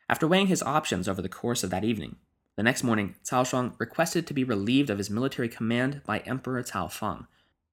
After 0.08 0.26
weighing 0.26 0.46
his 0.46 0.62
options 0.62 1.08
over 1.08 1.20
the 1.20 1.28
course 1.28 1.62
of 1.62 1.70
that 1.70 1.84
evening, 1.84 2.16
the 2.56 2.62
next 2.64 2.82
morning, 2.82 3.14
Cao 3.24 3.44
Shuang 3.44 3.78
requested 3.78 4.26
to 4.26 4.34
be 4.34 4.42
relieved 4.42 4.90
of 4.90 4.98
his 4.98 5.10
military 5.10 5.48
command 5.48 6.00
by 6.04 6.18
Emperor 6.20 6.62
Cao 6.64 6.90
Fang, 6.90 7.26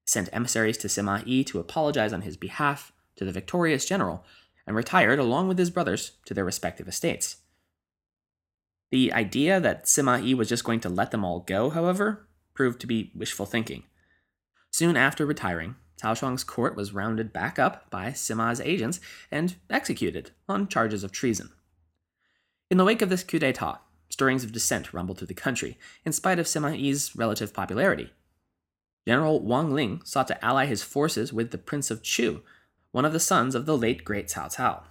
sent 0.06 0.30
emissaries 0.32 0.78
to 0.78 0.88
Sima 0.88 1.26
Yi 1.26 1.44
to 1.46 1.60
apologize 1.60 2.14
on 2.14 2.22
his 2.22 2.38
behalf 2.38 2.92
to 3.16 3.26
the 3.26 3.32
victorious 3.32 3.86
general, 3.86 4.24
and 4.68 4.76
retired 4.76 5.18
along 5.18 5.48
with 5.48 5.58
his 5.58 5.72
brothers 5.72 6.12
to 6.26 6.34
their 6.34 6.46
respective 6.46 6.88
estates. 6.88 7.38
The 8.96 9.12
idea 9.12 9.60
that 9.60 9.88
Sima 9.88 10.26
Yi 10.26 10.36
was 10.36 10.48
just 10.48 10.64
going 10.64 10.80
to 10.80 10.88
let 10.88 11.12
them 11.12 11.26
all 11.26 11.42
go, 11.42 11.70
however, 11.70 12.30
proved 12.54 12.80
to 12.80 12.88
be 12.88 13.12
wishful 13.14 13.46
thinking. 13.46 13.84
Soon 14.72 14.96
after 14.96 15.26
retiring, 15.26 15.76
Cao 16.02 16.18
Shuang's 16.18 16.46
court 16.46 16.78
was 16.78 16.94
rounded 16.94 17.34
back 17.34 17.60
up 17.60 17.90
by 17.90 18.12
Sima's 18.12 18.62
agents 18.62 19.02
and 19.30 19.58
executed 19.70 20.32
on 20.48 20.70
charges 20.70 21.04
of 21.04 21.12
treason. 21.12 21.52
In 22.72 22.78
the 22.78 22.86
wake 22.86 23.02
of 23.02 23.10
this 23.10 23.26
coup 23.26 23.38
d'etat, 23.38 23.82
stirrings 24.08 24.46
of 24.46 24.54
dissent 24.54 24.94
rumbled 24.94 25.18
through 25.18 25.28
the 25.28 25.34
country, 25.34 25.78
in 26.06 26.14
spite 26.14 26.40
of 26.40 26.46
Sima 26.46 26.80
Yi's 26.80 27.18
relative 27.18 27.54
popularity. 27.54 28.14
General 29.06 29.42
Wang 29.42 29.74
Ling 29.74 30.04
sought 30.06 30.30
to 30.30 30.46
ally 30.46 30.68
his 30.68 30.84
forces 30.84 31.34
with 31.34 31.52
the 31.52 31.58
Prince 31.58 31.92
of 31.92 32.02
Chu, 32.02 32.44
one 32.94 33.04
of 33.04 33.12
the 33.12 33.20
sons 33.20 33.56
of 33.56 33.66
the 33.66 33.78
late 33.78 34.06
great 34.06 34.30
Cao 34.30 34.56
Cao. 34.56 34.84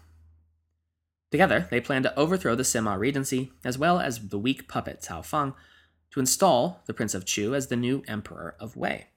Together, 1.35 1.67
they 1.69 1.81
planned 1.81 2.05
to 2.05 2.17
overthrow 2.17 2.55
the 2.55 2.63
Sima 2.63 2.97
regency, 2.97 3.51
as 3.65 3.77
well 3.77 3.99
as 3.99 4.29
the 4.29 4.39
weak 4.39 4.69
puppet 4.69 5.01
Cao 5.01 5.25
Fang, 5.25 5.53
to 6.13 6.21
install 6.21 6.85
the 6.87 6.95
Prince 6.95 7.13
of 7.13 7.25
Chu 7.25 7.57
as 7.57 7.67
the 7.67 7.75
new 7.75 8.05
Emperor 8.07 8.55
of 8.61 8.77
Wei. 8.77 9.09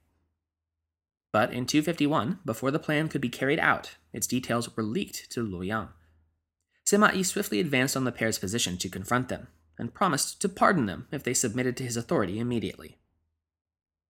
But 1.31 1.53
in 1.53 1.67
251, 1.67 2.39
before 2.43 2.71
the 2.71 2.79
plan 2.79 3.07
could 3.07 3.21
be 3.21 3.29
carried 3.29 3.59
out, 3.59 3.97
its 4.13 4.25
details 4.25 4.75
were 4.75 4.81
leaked 4.81 5.29
to 5.29 5.45
Luoyang. 5.45 5.89
Sima 6.83 7.13
Yi 7.13 7.21
swiftly 7.21 7.59
advanced 7.59 7.95
on 7.95 8.03
the 8.03 8.11
pair's 8.11 8.39
position 8.39 8.79
to 8.79 8.89
confront 8.89 9.29
them, 9.29 9.49
and 9.77 9.93
promised 9.93 10.41
to 10.41 10.49
pardon 10.49 10.87
them 10.87 11.07
if 11.11 11.21
they 11.21 11.35
submitted 11.35 11.77
to 11.77 11.83
his 11.83 11.97
authority 11.97 12.39
immediately. 12.39 12.97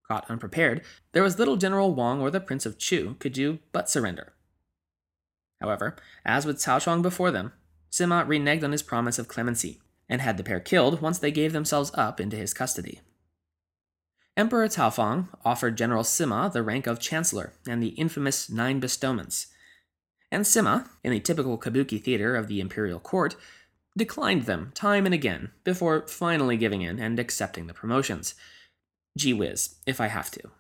Caught 0.07 0.31
unprepared, 0.31 0.81
there 1.11 1.23
was 1.23 1.39
little 1.39 1.57
General 1.57 1.93
Wang 1.93 2.21
or 2.21 2.31
the 2.31 2.39
Prince 2.39 2.65
of 2.65 2.77
Chu 2.77 3.17
could 3.19 3.33
do 3.33 3.59
but 3.73 3.89
surrender. 3.89 4.31
However, 5.59 5.97
as 6.23 6.45
with 6.45 6.59
Cao 6.59 6.79
Shuang 6.79 7.01
before 7.01 7.31
them, 7.31 7.51
Sima 7.91 8.25
reneged 8.27 8.63
on 8.63 8.71
his 8.71 8.83
promise 8.83 9.19
of 9.19 9.27
clemency 9.27 9.79
and 10.09 10.21
had 10.21 10.37
the 10.37 10.43
pair 10.43 10.59
killed 10.59 11.01
once 11.01 11.19
they 11.19 11.31
gave 11.31 11.53
themselves 11.53 11.91
up 11.93 12.19
into 12.19 12.37
his 12.37 12.53
custody. 12.53 13.01
Emperor 14.35 14.67
Cao 14.67 14.93
Fang 14.93 15.29
offered 15.43 15.77
General 15.77 16.03
Sima 16.03 16.51
the 16.51 16.61
rank 16.61 16.85
of 16.85 16.99
Chancellor 16.99 17.53
and 17.67 17.81
the 17.81 17.89
infamous 17.89 18.49
Nine 18.49 18.79
Bestowments. 18.79 19.47
And 20.31 20.43
Sima, 20.43 20.87
in 21.03 21.11
the 21.11 21.19
typical 21.19 21.57
kabuki 21.57 22.01
theater 22.01 22.35
of 22.35 22.47
the 22.47 22.59
imperial 22.59 22.99
court, 22.99 23.35
declined 23.97 24.43
them 24.43 24.71
time 24.75 25.05
and 25.05 25.13
again 25.13 25.51
before 25.63 26.07
finally 26.07 26.55
giving 26.55 26.83
in 26.83 26.99
and 26.99 27.17
accepting 27.17 27.65
the 27.65 27.73
promotions. 27.73 28.35
Gee 29.17 29.33
whiz, 29.33 29.75
if 29.87 29.99
I 29.99 30.07
have 30.07 30.29
to. 30.31 30.51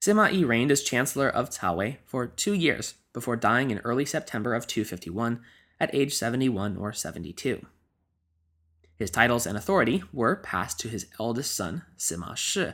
Sima 0.00 0.32
Yi 0.32 0.44
reigned 0.44 0.70
as 0.70 0.82
Chancellor 0.82 1.28
of 1.28 1.50
Cao 1.50 1.98
for 2.06 2.26
two 2.26 2.54
years 2.54 2.94
before 3.12 3.36
dying 3.36 3.70
in 3.70 3.80
early 3.80 4.06
September 4.06 4.54
of 4.54 4.66
251 4.66 5.40
at 5.78 5.94
age 5.94 6.14
71 6.14 6.78
or 6.78 6.92
72. 6.92 7.66
His 8.96 9.10
titles 9.10 9.46
and 9.46 9.58
authority 9.58 10.02
were 10.10 10.36
passed 10.36 10.80
to 10.80 10.88
his 10.88 11.06
eldest 11.18 11.54
son, 11.54 11.82
Sima 11.98 12.34
Shi, 12.34 12.72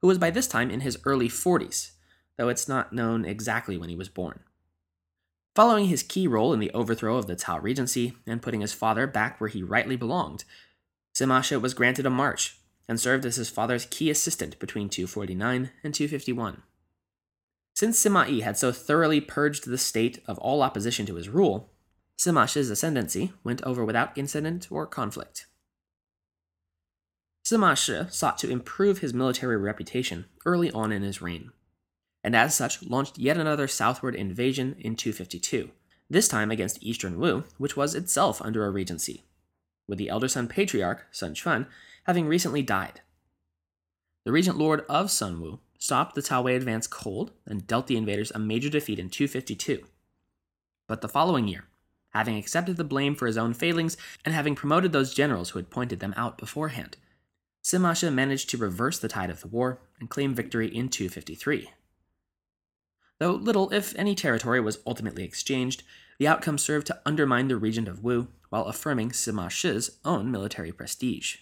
who 0.00 0.08
was 0.08 0.18
by 0.18 0.30
this 0.30 0.48
time 0.48 0.68
in 0.68 0.80
his 0.80 0.98
early 1.04 1.28
40s, 1.28 1.92
though 2.36 2.48
it's 2.48 2.68
not 2.68 2.92
known 2.92 3.24
exactly 3.24 3.76
when 3.76 3.88
he 3.88 3.96
was 3.96 4.08
born. 4.08 4.40
Following 5.54 5.86
his 5.86 6.02
key 6.02 6.26
role 6.26 6.52
in 6.52 6.58
the 6.58 6.72
overthrow 6.72 7.16
of 7.16 7.28
the 7.28 7.36
Cao 7.36 7.62
regency 7.62 8.16
and 8.26 8.42
putting 8.42 8.62
his 8.62 8.72
father 8.72 9.06
back 9.06 9.40
where 9.40 9.48
he 9.48 9.62
rightly 9.62 9.94
belonged, 9.94 10.44
Sima 11.14 11.44
Shi 11.44 11.56
was 11.56 11.74
granted 11.74 12.04
a 12.04 12.10
march 12.10 12.58
and 12.88 13.00
served 13.00 13.24
as 13.24 13.36
his 13.36 13.50
father's 13.50 13.86
key 13.86 14.10
assistant 14.10 14.58
between 14.58 14.88
249 14.88 15.70
and 15.82 15.94
251. 15.94 16.62
Since 17.74 18.02
Sima 18.02 18.28
Yi 18.28 18.40
had 18.42 18.56
so 18.56 18.70
thoroughly 18.70 19.20
purged 19.20 19.66
the 19.66 19.78
state 19.78 20.22
of 20.26 20.38
all 20.38 20.62
opposition 20.62 21.06
to 21.06 21.16
his 21.16 21.28
rule, 21.28 21.72
Sima 22.16 22.48
Shi's 22.48 22.70
ascendancy 22.70 23.32
went 23.42 23.62
over 23.62 23.84
without 23.84 24.16
incident 24.16 24.68
or 24.70 24.86
conflict. 24.86 25.46
Sima 27.44 27.76
Shi 27.76 28.08
sought 28.10 28.38
to 28.38 28.50
improve 28.50 28.98
his 28.98 29.12
military 29.12 29.56
reputation 29.56 30.26
early 30.46 30.70
on 30.70 30.92
in 30.92 31.02
his 31.02 31.20
reign, 31.20 31.50
and 32.22 32.34
as 32.36 32.54
such 32.54 32.82
launched 32.82 33.18
yet 33.18 33.36
another 33.36 33.68
southward 33.68 34.14
invasion 34.14 34.76
in 34.78 34.94
252, 34.94 35.70
this 36.08 36.28
time 36.28 36.50
against 36.50 36.82
eastern 36.82 37.18
Wu, 37.18 37.44
which 37.58 37.76
was 37.76 37.94
itself 37.94 38.40
under 38.40 38.64
a 38.64 38.70
regency, 38.70 39.24
with 39.88 39.98
the 39.98 40.08
elder 40.08 40.28
son 40.28 40.48
patriarch, 40.48 41.06
Sun 41.10 41.34
Quan, 41.34 41.66
having 42.04 42.26
recently 42.26 42.62
died. 42.62 43.00
The 44.24 44.32
regent 44.32 44.56
lord 44.56 44.84
of 44.88 45.10
Sun 45.10 45.40
Wu 45.40 45.60
stopped 45.78 46.14
the 46.14 46.22
Cao 46.22 46.54
advance 46.54 46.86
cold 46.86 47.32
and 47.46 47.66
dealt 47.66 47.86
the 47.86 47.96
invaders 47.96 48.30
a 48.30 48.38
major 48.38 48.70
defeat 48.70 48.98
in 48.98 49.10
252. 49.10 49.84
But 50.86 51.00
the 51.00 51.08
following 51.08 51.48
year, 51.48 51.64
having 52.10 52.36
accepted 52.36 52.76
the 52.76 52.84
blame 52.84 53.14
for 53.14 53.26
his 53.26 53.36
own 53.36 53.52
failings 53.52 53.96
and 54.24 54.34
having 54.34 54.54
promoted 54.54 54.92
those 54.92 55.14
generals 55.14 55.50
who 55.50 55.58
had 55.58 55.70
pointed 55.70 56.00
them 56.00 56.14
out 56.16 56.38
beforehand, 56.38 56.96
Sima 57.62 57.96
Shi 57.96 58.10
managed 58.10 58.50
to 58.50 58.58
reverse 58.58 58.98
the 58.98 59.08
tide 59.08 59.30
of 59.30 59.40
the 59.40 59.48
war 59.48 59.80
and 59.98 60.10
claim 60.10 60.34
victory 60.34 60.68
in 60.68 60.88
253. 60.88 61.70
Though 63.18 63.32
little, 63.32 63.72
if 63.72 63.94
any, 63.96 64.14
territory 64.14 64.60
was 64.60 64.80
ultimately 64.86 65.24
exchanged, 65.24 65.82
the 66.18 66.28
outcome 66.28 66.58
served 66.58 66.86
to 66.88 67.00
undermine 67.06 67.48
the 67.48 67.56
regent 67.56 67.88
of 67.88 68.02
Wu 68.02 68.28
while 68.50 68.64
affirming 68.64 69.10
Sima 69.10 69.50
Shi's 69.50 69.98
own 70.04 70.30
military 70.30 70.72
prestige. 70.72 71.38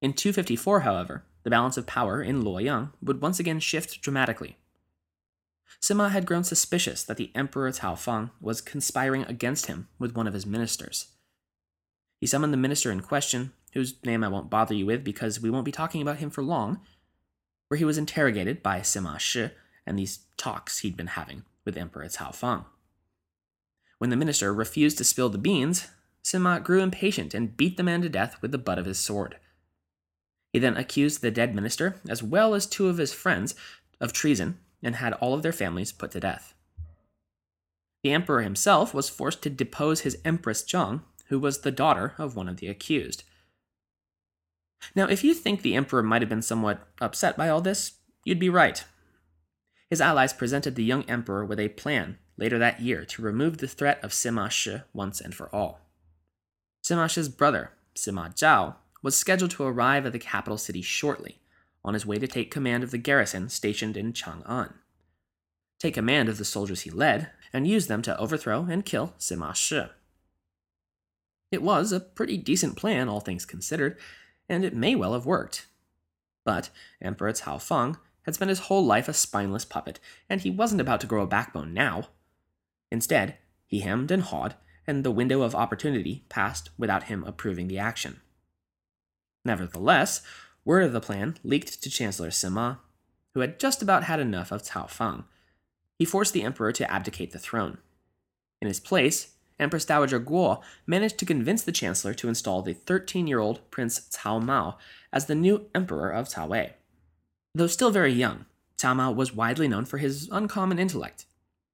In 0.00 0.14
254, 0.14 0.80
however, 0.80 1.24
the 1.42 1.50
balance 1.50 1.76
of 1.76 1.86
power 1.86 2.22
in 2.22 2.42
Luoyang 2.42 2.92
would 3.02 3.20
once 3.20 3.38
again 3.38 3.60
shift 3.60 4.00
dramatically. 4.00 4.56
Sima 5.80 6.10
had 6.10 6.26
grown 6.26 6.44
suspicious 6.44 7.02
that 7.04 7.16
the 7.16 7.30
Emperor 7.34 7.70
Cao 7.70 7.96
Fang 7.98 8.30
was 8.40 8.60
conspiring 8.60 9.24
against 9.24 9.66
him 9.66 9.88
with 9.98 10.14
one 10.14 10.26
of 10.26 10.34
his 10.34 10.46
ministers. 10.46 11.08
He 12.18 12.26
summoned 12.26 12.52
the 12.52 12.58
minister 12.58 12.90
in 12.90 13.00
question, 13.00 13.52
whose 13.72 13.94
name 14.04 14.24
I 14.24 14.28
won't 14.28 14.50
bother 14.50 14.74
you 14.74 14.86
with 14.86 15.04
because 15.04 15.40
we 15.40 15.50
won't 15.50 15.64
be 15.64 15.72
talking 15.72 16.02
about 16.02 16.18
him 16.18 16.28
for 16.28 16.42
long, 16.42 16.80
where 17.68 17.78
he 17.78 17.84
was 17.84 17.98
interrogated 17.98 18.62
by 18.62 18.80
Sima 18.80 19.18
Shi 19.18 19.50
and 19.86 19.98
these 19.98 20.20
talks 20.36 20.80
he'd 20.80 20.96
been 20.96 21.08
having 21.08 21.44
with 21.64 21.76
Emperor 21.76 22.06
Cao 22.06 22.34
Fang. 22.34 22.64
When 23.98 24.10
the 24.10 24.16
minister 24.16 24.52
refused 24.52 24.98
to 24.98 25.04
spill 25.04 25.28
the 25.28 25.38
beans, 25.38 25.88
Sima 26.24 26.62
grew 26.62 26.82
impatient 26.82 27.32
and 27.32 27.56
beat 27.56 27.76
the 27.76 27.82
man 27.82 28.02
to 28.02 28.08
death 28.08 28.36
with 28.42 28.50
the 28.50 28.58
butt 28.58 28.78
of 28.78 28.86
his 28.86 28.98
sword. 28.98 29.36
He 30.52 30.58
then 30.58 30.76
accused 30.76 31.22
the 31.22 31.30
dead 31.30 31.54
minister, 31.54 32.00
as 32.08 32.22
well 32.22 32.54
as 32.54 32.66
two 32.66 32.88
of 32.88 32.98
his 32.98 33.12
friends, 33.12 33.54
of 34.00 34.12
treason 34.12 34.58
and 34.82 34.96
had 34.96 35.12
all 35.14 35.34
of 35.34 35.42
their 35.42 35.52
families 35.52 35.92
put 35.92 36.10
to 36.12 36.20
death. 36.20 36.54
The 38.02 38.12
emperor 38.12 38.42
himself 38.42 38.94
was 38.94 39.10
forced 39.10 39.42
to 39.42 39.50
depose 39.50 40.00
his 40.00 40.18
empress 40.24 40.62
Zhang, 40.62 41.02
who 41.26 41.38
was 41.38 41.60
the 41.60 41.70
daughter 41.70 42.14
of 42.18 42.34
one 42.34 42.48
of 42.48 42.56
the 42.56 42.68
accused. 42.68 43.24
Now, 44.94 45.06
if 45.06 45.22
you 45.22 45.34
think 45.34 45.60
the 45.60 45.74
emperor 45.74 46.02
might 46.02 46.22
have 46.22 46.28
been 46.30 46.42
somewhat 46.42 46.88
upset 47.00 47.36
by 47.36 47.50
all 47.50 47.60
this, 47.60 47.92
you'd 48.24 48.38
be 48.38 48.48
right. 48.48 48.82
His 49.90 50.00
allies 50.00 50.32
presented 50.32 50.74
the 50.74 50.84
young 50.84 51.04
emperor 51.04 51.44
with 51.44 51.60
a 51.60 51.68
plan 51.68 52.16
later 52.38 52.58
that 52.58 52.80
year 52.80 53.04
to 53.04 53.22
remove 53.22 53.58
the 53.58 53.68
threat 53.68 54.02
of 54.02 54.12
Sima 54.12 54.50
Shi 54.50 54.78
once 54.94 55.20
and 55.20 55.34
for 55.34 55.54
all. 55.54 55.80
Sima 56.82 57.10
Shi's 57.10 57.28
brother, 57.28 57.72
Sima 57.94 58.34
Zhao, 58.34 58.76
was 59.02 59.16
scheduled 59.16 59.50
to 59.52 59.64
arrive 59.64 60.06
at 60.06 60.12
the 60.12 60.18
capital 60.18 60.58
city 60.58 60.82
shortly, 60.82 61.40
on 61.84 61.94
his 61.94 62.06
way 62.06 62.18
to 62.18 62.28
take 62.28 62.50
command 62.50 62.82
of 62.82 62.90
the 62.90 62.98
garrison 62.98 63.48
stationed 63.48 63.96
in 63.96 64.12
Chang'an. 64.12 64.74
Take 65.78 65.94
command 65.94 66.28
of 66.28 66.38
the 66.38 66.44
soldiers 66.44 66.82
he 66.82 66.90
led, 66.90 67.30
and 67.52 67.66
use 67.66 67.86
them 67.86 68.02
to 68.02 68.18
overthrow 68.18 68.66
and 68.70 68.84
kill 68.84 69.14
Sima 69.18 69.54
Shi. 69.54 69.90
It 71.50 71.62
was 71.62 71.90
a 71.90 72.00
pretty 72.00 72.36
decent 72.36 72.76
plan, 72.76 73.08
all 73.08 73.20
things 73.20 73.44
considered, 73.44 73.98
and 74.48 74.64
it 74.64 74.74
may 74.74 74.94
well 74.94 75.14
have 75.14 75.26
worked. 75.26 75.66
But 76.44 76.70
Emperor 77.00 77.32
Cao 77.32 77.60
Fang 77.60 77.96
had 78.22 78.34
spent 78.34 78.50
his 78.50 78.60
whole 78.60 78.84
life 78.84 79.08
a 79.08 79.14
spineless 79.14 79.64
puppet, 79.64 79.98
and 80.28 80.42
he 80.42 80.50
wasn't 80.50 80.80
about 80.80 81.00
to 81.00 81.06
grow 81.06 81.22
a 81.22 81.26
backbone 81.26 81.72
now. 81.74 82.08
Instead, 82.92 83.38
he 83.66 83.80
hemmed 83.80 84.10
and 84.10 84.22
hawed, 84.22 84.54
and 84.86 85.02
the 85.02 85.10
window 85.10 85.42
of 85.42 85.54
opportunity 85.54 86.24
passed 86.28 86.70
without 86.76 87.04
him 87.04 87.24
approving 87.24 87.68
the 87.68 87.78
action. 87.78 88.20
Nevertheless, 89.44 90.22
word 90.64 90.84
of 90.84 90.92
the 90.92 91.00
plan 91.00 91.36
leaked 91.42 91.82
to 91.82 91.90
Chancellor 91.90 92.30
Sima, 92.30 92.78
who 93.34 93.40
had 93.40 93.58
just 93.58 93.82
about 93.82 94.04
had 94.04 94.20
enough 94.20 94.52
of 94.52 94.62
Cao 94.62 94.88
Fang. 94.88 95.24
He 95.98 96.04
forced 96.04 96.32
the 96.32 96.42
emperor 96.42 96.72
to 96.72 96.90
abdicate 96.90 97.32
the 97.32 97.38
throne. 97.38 97.78
In 98.60 98.68
his 98.68 98.80
place, 98.80 99.34
Empress 99.58 99.84
Dowager 99.84 100.18
Guo 100.18 100.62
managed 100.86 101.18
to 101.18 101.26
convince 101.26 101.62
the 101.62 101.72
chancellor 101.72 102.14
to 102.14 102.28
install 102.28 102.62
the 102.62 102.72
13 102.72 103.26
year 103.26 103.38
old 103.38 103.70
Prince 103.70 104.00
Cao 104.10 104.42
Mao 104.42 104.78
as 105.12 105.26
the 105.26 105.34
new 105.34 105.66
emperor 105.74 106.10
of 106.10 106.28
Cao 106.28 106.48
Wei. 106.48 106.74
Though 107.54 107.66
still 107.66 107.90
very 107.90 108.12
young, 108.12 108.46
Cao 108.78 108.96
Mao 108.96 109.12
was 109.12 109.34
widely 109.34 109.68
known 109.68 109.84
for 109.84 109.98
his 109.98 110.28
uncommon 110.32 110.78
intellect, 110.78 111.26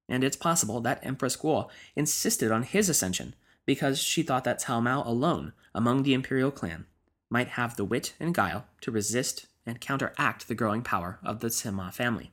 and 0.09 0.23
it's 0.23 0.35
possible 0.35 0.81
that 0.81 1.05
Empress 1.05 1.37
Guo 1.37 1.69
insisted 1.95 2.51
on 2.51 2.63
his 2.63 2.89
ascension 2.89 3.35
because 3.65 3.99
she 3.99 4.23
thought 4.23 4.43
that 4.43 4.61
Cao 4.61 4.81
Mao 4.81 5.03
alone, 5.03 5.53
among 5.73 6.03
the 6.03 6.13
imperial 6.13 6.51
clan, 6.51 6.85
might 7.29 7.49
have 7.49 7.75
the 7.75 7.85
wit 7.85 8.13
and 8.19 8.33
guile 8.33 8.65
to 8.81 8.91
resist 8.91 9.47
and 9.65 9.81
counteract 9.81 10.47
the 10.47 10.55
growing 10.55 10.81
power 10.81 11.19
of 11.23 11.39
the 11.39 11.47
Sima 11.47 11.93
family. 11.93 12.31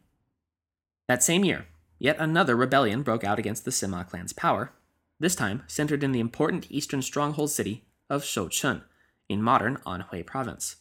That 1.08 1.22
same 1.22 1.44
year, 1.44 1.66
yet 1.98 2.16
another 2.18 2.56
rebellion 2.56 3.02
broke 3.02 3.24
out 3.24 3.38
against 3.38 3.64
the 3.64 3.70
Sima 3.70 4.08
clan's 4.08 4.32
power, 4.32 4.72
this 5.18 5.34
time 5.34 5.62
centered 5.66 6.02
in 6.02 6.12
the 6.12 6.20
important 6.20 6.70
eastern 6.70 7.02
stronghold 7.02 7.50
city 7.50 7.84
of 8.08 8.22
Shouchun 8.22 8.82
in 9.28 9.42
modern 9.42 9.78
Anhui 9.86 10.24
province. 10.24 10.76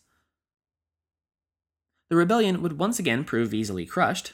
The 2.10 2.16
rebellion 2.16 2.62
would 2.62 2.78
once 2.78 3.00
again 3.00 3.24
prove 3.24 3.54
easily 3.54 3.86
crushed, 3.86 4.34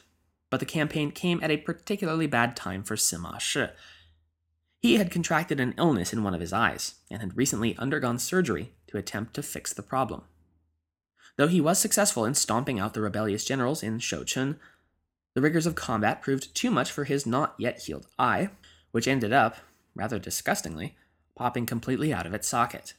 but 0.50 0.60
the 0.60 0.66
campaign 0.66 1.12
came 1.12 1.40
at 1.44 1.52
a 1.52 1.58
particularly 1.58 2.28
bad 2.28 2.56
time 2.56 2.84
for 2.84 2.96
Sima 2.96 3.40
Shi, 3.40 3.68
he 4.82 4.96
had 4.96 5.12
contracted 5.12 5.60
an 5.60 5.74
illness 5.78 6.14
in 6.14 6.24
one 6.24 6.34
of 6.34 6.40
his 6.40 6.54
eyes 6.54 6.96
and 7.12 7.22
had 7.22 7.36
recently 7.36 7.78
undergone 7.78 8.18
surgery 8.18 8.72
to 8.90 8.98
attempt 8.98 9.34
to 9.36 9.44
fix 9.44 9.74
the 9.74 9.82
problem. 9.82 10.24
Though 11.38 11.48
he 11.48 11.62
was 11.62 11.80
successful 11.80 12.26
in 12.26 12.34
stomping 12.34 12.80
out 12.80 12.94
the 12.94 13.02
rebellious 13.02 13.46
generals 13.46 13.82
in 13.82 14.00
Shouchun, 14.00 14.58
the 15.36 15.42
rigors 15.42 15.66
of 15.66 15.76
combat 15.76 16.22
proved 16.22 16.54
too 16.54 16.72
much 16.72 16.92
for 16.92 17.06
his 17.06 17.26
not 17.26 17.56
yet 17.58 17.84
healed 17.84 18.08
eye, 18.18 18.50
which 18.92 19.08
ended 19.08 19.32
up, 19.32 19.58
rather 19.96 20.20
disgustingly, 20.20 20.98
popping 21.36 21.66
completely 21.66 22.12
out 22.12 22.26
of 22.26 22.34
its 22.34 22.48
socket. 22.48 22.94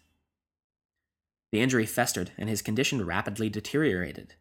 The 1.52 1.61
injury 1.61 1.87
festered 1.87 2.30
and 2.38 2.49
his 2.49 2.62
condition 2.62 3.04
rapidly 3.04 3.50
deteriorated. 3.50 4.35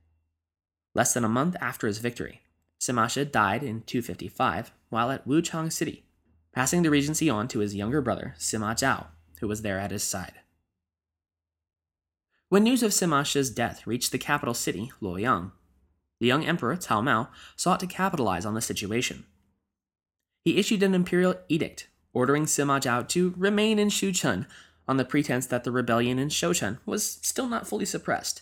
Less 0.93 1.13
than 1.13 1.25
a 1.25 1.29
month 1.29 1.55
after 1.59 1.87
his 1.87 1.97
victory, 1.97 2.41
Sima 2.79 3.09
Shi 3.09 3.25
died 3.25 3.63
in 3.63 3.81
255 3.81 4.71
while 4.89 5.11
at 5.11 5.27
Xuchang 5.27 5.71
City, 5.71 6.05
passing 6.53 6.83
the 6.83 6.89
regency 6.89 7.29
on 7.29 7.47
to 7.49 7.59
his 7.59 7.75
younger 7.75 8.01
brother, 8.01 8.35
Sima 8.37 8.73
Zhao, 8.73 9.07
who 9.39 9.47
was 9.47 9.63
there 9.63 9.79
at 9.79 9.91
his 9.91 10.03
side. 10.03 10.39
When 12.49 12.63
news 12.63 12.81
of 12.81 12.91
Sima 12.91 13.23
Shi's 13.23 13.51
death 13.51 13.85
reached 13.85 14.11
the 14.11 14.17
capital 14.17 14.55
city, 14.55 14.91
Luoyang, 15.01 15.51
the 16.19 16.25
young 16.25 16.43
emperor 16.43 16.75
Cao 16.75 17.03
Mao 17.03 17.29
sought 17.55 17.79
to 17.79 17.85
capitalize 17.85 18.43
on 18.43 18.55
the 18.55 18.61
situation. 18.61 19.25
He 20.43 20.57
issued 20.57 20.81
an 20.81 20.95
imperial 20.95 21.35
edict 21.47 21.89
ordering 22.11 22.45
Sima 22.45 22.81
Zhao 22.81 23.07
to 23.09 23.35
remain 23.37 23.77
in 23.77 23.89
Shouchun 23.89 24.47
on 24.87 24.97
the 24.97 25.05
pretense 25.05 25.45
that 25.45 25.63
the 25.63 25.71
rebellion 25.71 26.17
in 26.17 26.29
Shouchun 26.29 26.79
was 26.87 27.19
still 27.21 27.47
not 27.47 27.67
fully 27.67 27.85
suppressed. 27.85 28.41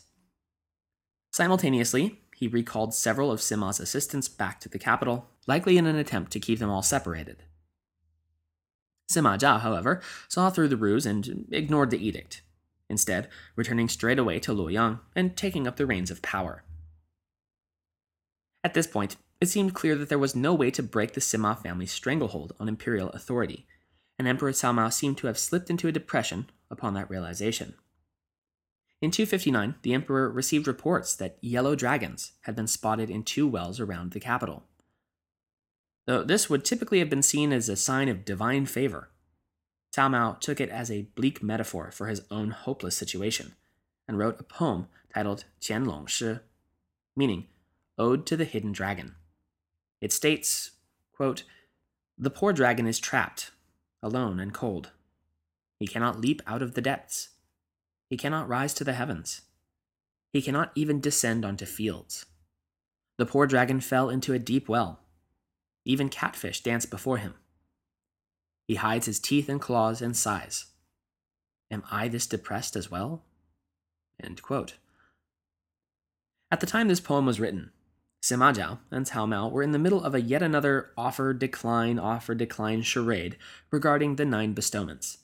Simultaneously, 1.34 2.22
he 2.34 2.48
recalled 2.48 2.94
several 2.94 3.30
of 3.30 3.42
Sima's 3.42 3.82
assistants 3.82 4.30
back 4.30 4.62
to 4.62 4.70
the 4.70 4.80
capital, 4.80 5.28
likely 5.48 5.78
in 5.78 5.86
an 5.86 5.98
attempt 5.98 6.32
to 6.32 6.40
keep 6.40 6.60
them 6.60 6.70
all 6.70 6.82
separated. 6.82 7.44
Sima 9.12 9.38
Zhao, 9.38 9.60
however, 9.60 10.02
saw 10.30 10.50
through 10.50 10.70
the 10.70 10.78
ruse 10.78 11.06
and 11.06 11.46
ignored 11.52 11.90
the 11.90 12.06
edict, 12.06 12.42
instead, 12.90 13.28
returning 13.56 13.90
straight 13.90 14.20
away 14.20 14.40
to 14.40 14.54
Luoyang 14.54 15.00
and 15.16 15.36
taking 15.36 15.68
up 15.68 15.78
the 15.78 15.86
reins 15.86 16.12
of 16.12 16.22
power. 16.22 16.64
At 18.64 18.74
this 18.74 18.88
point, 18.88 19.18
it 19.40 19.50
seemed 19.50 19.74
clear 19.74 19.96
that 19.96 20.10
there 20.10 20.18
was 20.18 20.36
no 20.36 20.54
way 20.54 20.72
to 20.72 20.84
break 20.84 21.14
the 21.14 21.22
Sima 21.22 21.58
family's 21.58 21.92
stranglehold 21.92 22.54
on 22.60 22.68
imperial 22.68 23.10
authority, 23.10 23.66
and 24.18 24.28
Emperor 24.28 24.52
Cao 24.52 24.74
Mao 24.74 24.90
seemed 24.90 25.18
to 25.20 25.28
have 25.28 25.38
slipped 25.38 25.70
into 25.70 25.88
a 25.88 25.92
depression 25.92 26.50
upon 26.72 26.94
that 26.96 27.10
realization. 27.10 27.76
In 29.00 29.12
259, 29.12 29.76
the 29.84 29.94
emperor 29.94 30.30
received 30.30 30.68
reports 30.68 31.16
that 31.16 31.38
yellow 31.40 31.76
dragons 31.76 32.32
had 32.42 32.56
been 32.56 32.66
spotted 32.66 33.12
in 33.12 33.24
two 33.24 33.48
wells 33.48 33.80
around 33.80 34.12
the 34.12 34.20
capital. 34.20 34.64
Though 36.08 36.24
this 36.24 36.50
would 36.50 36.66
typically 36.66 37.00
have 37.00 37.10
been 37.10 37.22
seen 37.22 37.54
as 37.54 37.70
a 37.70 37.76
sign 37.76 38.10
of 38.10 38.26
divine 38.26 38.66
favor, 38.66 39.10
Mao 39.98 40.34
took 40.40 40.62
it 40.62 40.70
as 40.70 40.92
a 40.92 41.08
bleak 41.16 41.42
metaphor 41.42 41.92
for 41.92 42.08
his 42.08 42.22
own 42.30 42.52
hopeless 42.52 42.96
situation 42.96 43.56
and 44.08 44.18
wrote 44.18 44.40
a 44.40 44.44
poem 44.44 44.88
titled 45.14 45.46
Qianlong 45.60 46.08
Shi, 46.08 46.40
meaning 47.16 47.48
Ode 47.98 48.26
to 48.28 48.38
the 48.38 48.46
Hidden 48.46 48.74
Dragon. 48.74 49.16
It 50.00 50.14
states, 50.14 50.72
quote, 51.12 51.44
The 52.18 52.30
poor 52.30 52.54
dragon 52.54 52.86
is 52.86 53.00
trapped, 53.00 53.52
alone 54.04 54.40
and 54.40 54.54
cold. 54.54 54.92
He 55.80 55.88
cannot 55.88 56.22
leap 56.22 56.42
out 56.46 56.62
of 56.62 56.76
the 56.76 56.82
depths. 56.82 57.30
He 58.10 58.18
cannot 58.18 58.48
rise 58.48 58.74
to 58.76 58.84
the 58.84 58.94
heavens. 58.94 59.42
He 60.32 60.42
cannot 60.42 60.72
even 60.76 61.02
descend 61.02 61.44
onto 61.44 61.66
fields. 61.66 62.26
The 63.18 63.26
poor 63.26 63.48
dragon 63.48 63.82
fell 63.82 64.10
into 64.10 64.34
a 64.34 64.40
deep 64.40 64.70
well. 64.70 65.00
Even 65.86 66.10
catfish 66.10 66.62
dance 66.62 66.86
before 66.86 67.18
him. 67.18 67.34
He 68.68 68.76
hides 68.76 69.06
his 69.06 69.20
teeth 69.20 69.48
and 69.48 69.62
claws 69.62 70.02
and 70.02 70.16
sighs. 70.16 70.66
Am 71.72 71.84
I 71.90 72.10
this 72.10 72.28
depressed 72.28 72.76
as 72.76 72.92
well? 72.92 73.24
At 76.52 76.60
the 76.60 76.66
time 76.66 76.88
this 76.88 77.00
poem 77.00 77.26
was 77.26 77.40
written, 77.40 77.72
Sima 78.22 78.54
Zhao 78.54 78.80
and 78.92 79.06
Cao 79.06 79.28
Mao 79.28 79.48
were 79.48 79.64
in 79.64 79.72
the 79.72 79.80
middle 79.80 80.04
of 80.04 80.14
a 80.14 80.22
yet 80.22 80.42
another 80.42 80.92
offer 80.98 81.34
decline 81.34 81.98
offer 81.98 82.36
decline 82.36 82.82
charade 82.82 83.38
regarding 83.72 84.16
the 84.16 84.26
nine 84.26 84.54
bestowments. 84.54 85.20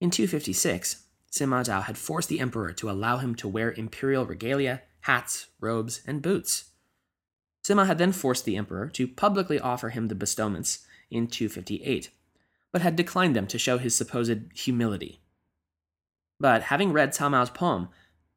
In 0.00 0.10
256, 0.10 1.04
Sima 1.32 1.64
Zhao 1.64 1.82
had 1.82 1.98
forced 1.98 2.28
the 2.28 2.40
emperor 2.40 2.72
to 2.74 2.90
allow 2.90 3.18
him 3.18 3.34
to 3.36 3.48
wear 3.48 3.72
imperial 3.72 4.26
regalia, 4.26 4.82
hats, 5.02 5.48
robes, 5.60 6.02
and 6.06 6.22
boots. 6.22 6.70
Sima 7.64 7.86
had 7.86 7.98
then 7.98 8.12
forced 8.12 8.44
the 8.44 8.56
emperor 8.56 8.88
to 8.90 9.08
publicly 9.08 9.58
offer 9.58 9.90
him 9.90 10.08
the 10.08 10.14
bestowments 10.14 10.86
in 11.10 11.26
258, 11.26 12.10
but 12.72 12.82
had 12.82 12.96
declined 12.96 13.34
them 13.34 13.46
to 13.46 13.58
show 13.58 13.78
his 13.78 13.96
supposed 13.96 14.52
humility. 14.54 15.20
But 16.38 16.64
having 16.64 16.92
read 16.92 17.12
Cao 17.12 17.30
Mao's 17.30 17.50
poem, 17.50 17.88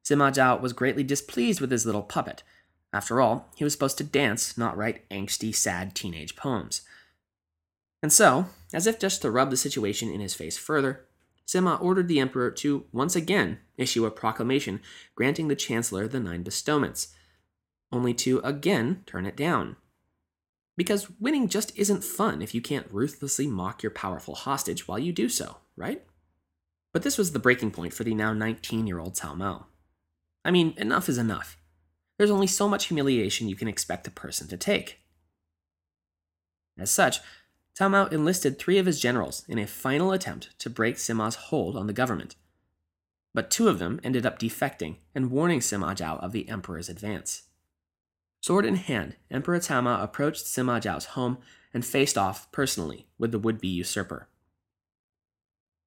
Sima 0.03 0.31
Zhao 0.33 0.59
was 0.59 0.73
greatly 0.73 1.03
displeased 1.03 1.61
with 1.61 1.71
his 1.71 1.85
little 1.85 2.03
puppet. 2.03 2.43
After 2.91 3.21
all, 3.21 3.49
he 3.55 3.63
was 3.63 3.73
supposed 3.73 3.97
to 3.99 4.03
dance, 4.03 4.57
not 4.57 4.77
write 4.77 5.07
angsty, 5.09 5.55
sad 5.55 5.95
teenage 5.95 6.35
poems. 6.35 6.81
And 8.01 8.11
so, 8.11 8.47
as 8.73 8.85
if 8.85 8.99
just 8.99 9.21
to 9.21 9.31
rub 9.31 9.49
the 9.49 9.57
situation 9.57 10.09
in 10.09 10.19
his 10.19 10.33
face 10.33 10.57
further, 10.57 11.05
Sima 11.47 11.81
ordered 11.81 12.07
the 12.07 12.19
emperor 12.19 12.51
to 12.51 12.85
once 12.91 13.15
again 13.15 13.59
issue 13.77 14.05
a 14.05 14.11
proclamation 14.11 14.81
granting 15.15 15.47
the 15.47 15.55
chancellor 15.55 16.07
the 16.07 16.19
nine 16.19 16.43
bestowments, 16.43 17.09
only 17.91 18.13
to 18.15 18.39
again 18.39 19.03
turn 19.05 19.25
it 19.25 19.37
down. 19.37 19.77
Because 20.75 21.09
winning 21.19 21.47
just 21.47 21.77
isn't 21.77 22.03
fun 22.03 22.41
if 22.41 22.55
you 22.55 22.61
can't 22.61 22.91
ruthlessly 22.91 23.47
mock 23.47 23.83
your 23.83 23.91
powerful 23.91 24.35
hostage 24.35 24.87
while 24.87 24.99
you 24.99 25.11
do 25.11 25.29
so, 25.29 25.57
right? 25.75 26.03
But 26.91 27.03
this 27.03 27.17
was 27.17 27.31
the 27.31 27.39
breaking 27.39 27.71
point 27.71 27.93
for 27.93 28.03
the 28.03 28.13
now 28.13 28.33
19 28.33 28.87
year 28.87 28.99
old 28.99 29.15
Cao. 29.15 29.65
I 30.45 30.51
mean, 30.51 30.73
enough 30.77 31.09
is 31.09 31.17
enough. 31.17 31.57
There's 32.17 32.31
only 32.31 32.47
so 32.47 32.67
much 32.67 32.85
humiliation 32.85 33.49
you 33.49 33.55
can 33.55 33.67
expect 33.67 34.07
a 34.07 34.11
person 34.11 34.47
to 34.47 34.57
take. 34.57 34.99
As 36.77 36.91
such, 36.91 37.19
Cao 37.77 38.11
enlisted 38.11 38.59
three 38.59 38.77
of 38.77 38.85
his 38.85 38.99
generals 38.99 39.43
in 39.47 39.57
a 39.57 39.67
final 39.67 40.11
attempt 40.11 40.57
to 40.59 40.69
break 40.69 40.95
Sima's 40.95 41.35
hold 41.35 41.75
on 41.75 41.87
the 41.87 41.93
government. 41.93 42.35
But 43.33 43.49
two 43.49 43.67
of 43.67 43.79
them 43.79 43.99
ended 44.03 44.25
up 44.25 44.37
defecting 44.37 44.97
and 45.15 45.31
warning 45.31 45.59
Sima 45.59 45.95
Zhao 45.95 46.23
of 46.23 46.31
the 46.31 46.47
emperor's 46.49 46.89
advance. 46.89 47.43
Sword 48.43 48.65
in 48.65 48.75
hand, 48.75 49.15
Emperor 49.31 49.57
Cao 49.57 49.81
Mao 49.81 50.03
approached 50.03 50.43
Sima 50.43 50.81
Zhao's 50.81 51.05
home 51.05 51.37
and 51.73 51.85
faced 51.85 52.17
off 52.17 52.51
personally 52.51 53.07
with 53.17 53.31
the 53.31 53.39
would 53.39 53.61
be 53.61 53.69
usurper. 53.69 54.27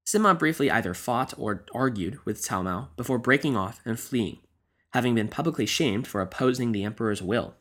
Sima 0.07 0.39
briefly 0.39 0.71
either 0.71 0.95
fought 0.95 1.35
or 1.37 1.67
argued 1.75 2.25
with 2.25 2.41
Cao 2.41 2.65
Mao 2.65 2.89
before 2.97 3.19
breaking 3.19 3.59
off 3.59 3.83
and 3.85 4.01
fleeing, 4.01 4.39
having 4.95 5.15
been 5.15 5.29
publicly 5.29 5.67
shamed 5.67 6.07
for 6.07 6.23
opposing 6.23 6.73
the 6.73 6.83
emperor's 6.83 7.21
will. 7.21 7.57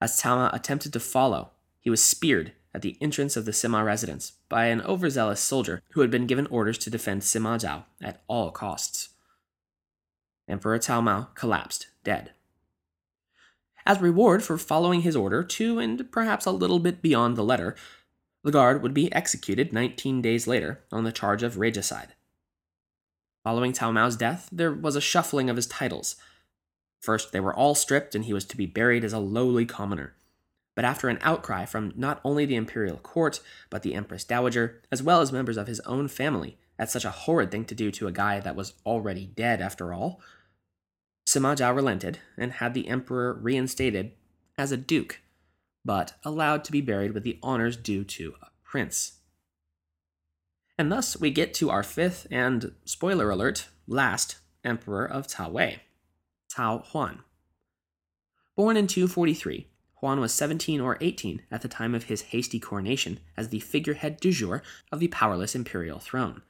As 0.00 0.20
Cao 0.20 0.34
Mao 0.34 0.50
attempted 0.52 0.92
to 0.94 0.98
follow, 0.98 1.52
he 1.78 1.90
was 1.90 2.02
speared 2.02 2.54
at 2.74 2.82
the 2.82 2.96
entrance 3.00 3.36
of 3.36 3.44
the 3.44 3.52
Sima 3.52 3.84
residence 3.84 4.32
by 4.48 4.66
an 4.66 4.82
overzealous 4.82 5.40
soldier 5.40 5.80
who 5.92 6.00
had 6.00 6.10
been 6.10 6.26
given 6.26 6.48
orders 6.48 6.78
to 6.78 6.90
defend 6.90 7.22
Sima 7.22 7.56
Zhao 7.56 7.84
at 8.02 8.20
all 8.26 8.50
costs. 8.50 9.10
Emperor 10.48 10.80
Cao 10.80 11.00
Mao 11.00 11.28
collapsed, 11.36 11.86
dead. 12.02 12.32
As 13.88 14.00
reward 14.00 14.44
for 14.44 14.56
following 14.56 15.00
his 15.00 15.16
order 15.16 15.42
to 15.42 15.80
and 15.80 16.12
perhaps 16.12 16.46
a 16.46 16.52
little 16.52 16.78
bit 16.78 17.02
beyond 17.02 17.36
the 17.36 17.42
letter, 17.42 17.74
the 18.44 18.52
guard 18.52 18.82
would 18.82 18.94
be 18.94 19.12
executed 19.12 19.72
19 19.72 20.22
days 20.22 20.46
later 20.46 20.80
on 20.92 21.02
the 21.02 21.10
charge 21.10 21.42
of 21.42 21.58
regicide. 21.58 22.14
Following 23.42 23.72
Cao 23.72 23.92
Mao's 23.92 24.16
death, 24.16 24.48
there 24.52 24.72
was 24.72 24.94
a 24.94 25.00
shuffling 25.00 25.50
of 25.50 25.56
his 25.56 25.66
titles. 25.66 26.14
First, 27.00 27.32
they 27.32 27.40
were 27.40 27.54
all 27.54 27.74
stripped 27.74 28.14
and 28.14 28.26
he 28.26 28.32
was 28.32 28.44
to 28.44 28.56
be 28.56 28.66
buried 28.66 29.02
as 29.02 29.12
a 29.12 29.18
lowly 29.18 29.66
commoner 29.66 30.14
but 30.78 30.84
after 30.84 31.08
an 31.08 31.18
outcry 31.22 31.64
from 31.64 31.92
not 31.96 32.20
only 32.22 32.44
the 32.44 32.54
imperial 32.54 32.98
court, 32.98 33.40
but 33.68 33.82
the 33.82 33.96
Empress 33.96 34.22
Dowager, 34.22 34.80
as 34.92 35.02
well 35.02 35.20
as 35.20 35.32
members 35.32 35.56
of 35.56 35.66
his 35.66 35.80
own 35.80 36.06
family, 36.06 36.56
at 36.78 36.88
such 36.88 37.04
a 37.04 37.10
horrid 37.10 37.50
thing 37.50 37.64
to 37.64 37.74
do 37.74 37.90
to 37.90 38.06
a 38.06 38.12
guy 38.12 38.38
that 38.38 38.54
was 38.54 38.74
already 38.86 39.26
dead 39.26 39.60
after 39.60 39.92
all, 39.92 40.20
Sima 41.28 41.54
Zhao 41.54 41.76
relented 41.76 42.20
and 42.38 42.52
had 42.52 42.72
the 42.72 42.88
emperor 42.88 43.34
reinstated 43.34 44.12
as 44.56 44.72
a 44.72 44.78
duke, 44.78 45.20
but 45.84 46.14
allowed 46.24 46.64
to 46.64 46.72
be 46.72 46.80
buried 46.80 47.12
with 47.12 47.22
the 47.22 47.38
honors 47.42 47.76
due 47.76 48.02
to 48.02 48.32
a 48.40 48.46
prince. 48.64 49.18
And 50.78 50.90
thus 50.90 51.20
we 51.20 51.30
get 51.30 51.52
to 51.54 51.68
our 51.68 51.82
fifth 51.82 52.26
and, 52.30 52.72
spoiler 52.86 53.28
alert, 53.28 53.68
last 53.86 54.38
emperor 54.64 55.04
of 55.04 55.26
Cao 55.26 55.52
Wei, 55.52 55.82
Cao 56.50 56.82
Huan. 56.86 57.18
Born 58.56 58.78
in 58.78 58.86
243, 58.86 59.68
Huan 59.96 60.20
was 60.20 60.32
17 60.32 60.80
or 60.80 60.96
18 61.02 61.42
at 61.50 61.60
the 61.60 61.68
time 61.68 61.94
of 61.94 62.04
his 62.04 62.22
hasty 62.22 62.58
coronation 62.58 63.20
as 63.36 63.50
the 63.50 63.60
figurehead 63.60 64.18
du 64.18 64.32
jour 64.32 64.62
of 64.90 64.98
the 64.98 65.08
powerless 65.08 65.54
imperial 65.54 65.98
throne. 65.98 66.40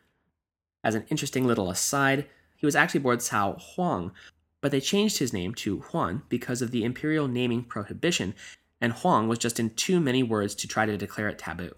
As 0.84 0.94
an 0.94 1.04
interesting 1.10 1.48
little 1.48 1.68
aside, 1.68 2.28
he 2.54 2.64
was 2.64 2.76
actually 2.76 3.00
born 3.00 3.18
Cao 3.18 3.60
Huang, 3.60 4.12
but 4.60 4.70
they 4.70 4.80
changed 4.80 5.18
his 5.18 5.32
name 5.32 5.54
to 5.54 5.80
Huan 5.80 6.22
because 6.28 6.62
of 6.62 6.70
the 6.70 6.84
imperial 6.84 7.28
naming 7.28 7.64
prohibition, 7.64 8.34
and 8.80 8.92
Huang 8.92 9.28
was 9.28 9.38
just 9.38 9.60
in 9.60 9.70
too 9.70 10.00
many 10.00 10.22
words 10.22 10.54
to 10.56 10.68
try 10.68 10.86
to 10.86 10.96
declare 10.96 11.28
it 11.28 11.38
taboo. 11.38 11.74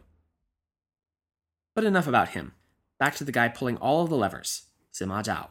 But 1.75 1.85
enough 1.85 2.07
about 2.07 2.31
him. 2.31 2.53
Back 2.99 3.15
to 3.17 3.25
the 3.25 3.33
guy 3.33 3.49
pulling 3.49 3.77
all 3.79 4.03
of 4.03 4.11
the 4.11 4.17
levers, 4.17 4.67
Sima 4.93 5.23
Zhao. 5.23 5.49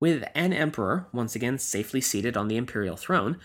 With 0.00 0.24
an 0.34 0.52
emperor 0.52 1.08
once 1.12 1.34
again 1.34 1.58
safely 1.58 2.00
seated 2.00 2.36
on 2.36 2.48
the 2.48 2.56
imperial 2.56 2.96
throne, 2.96 3.38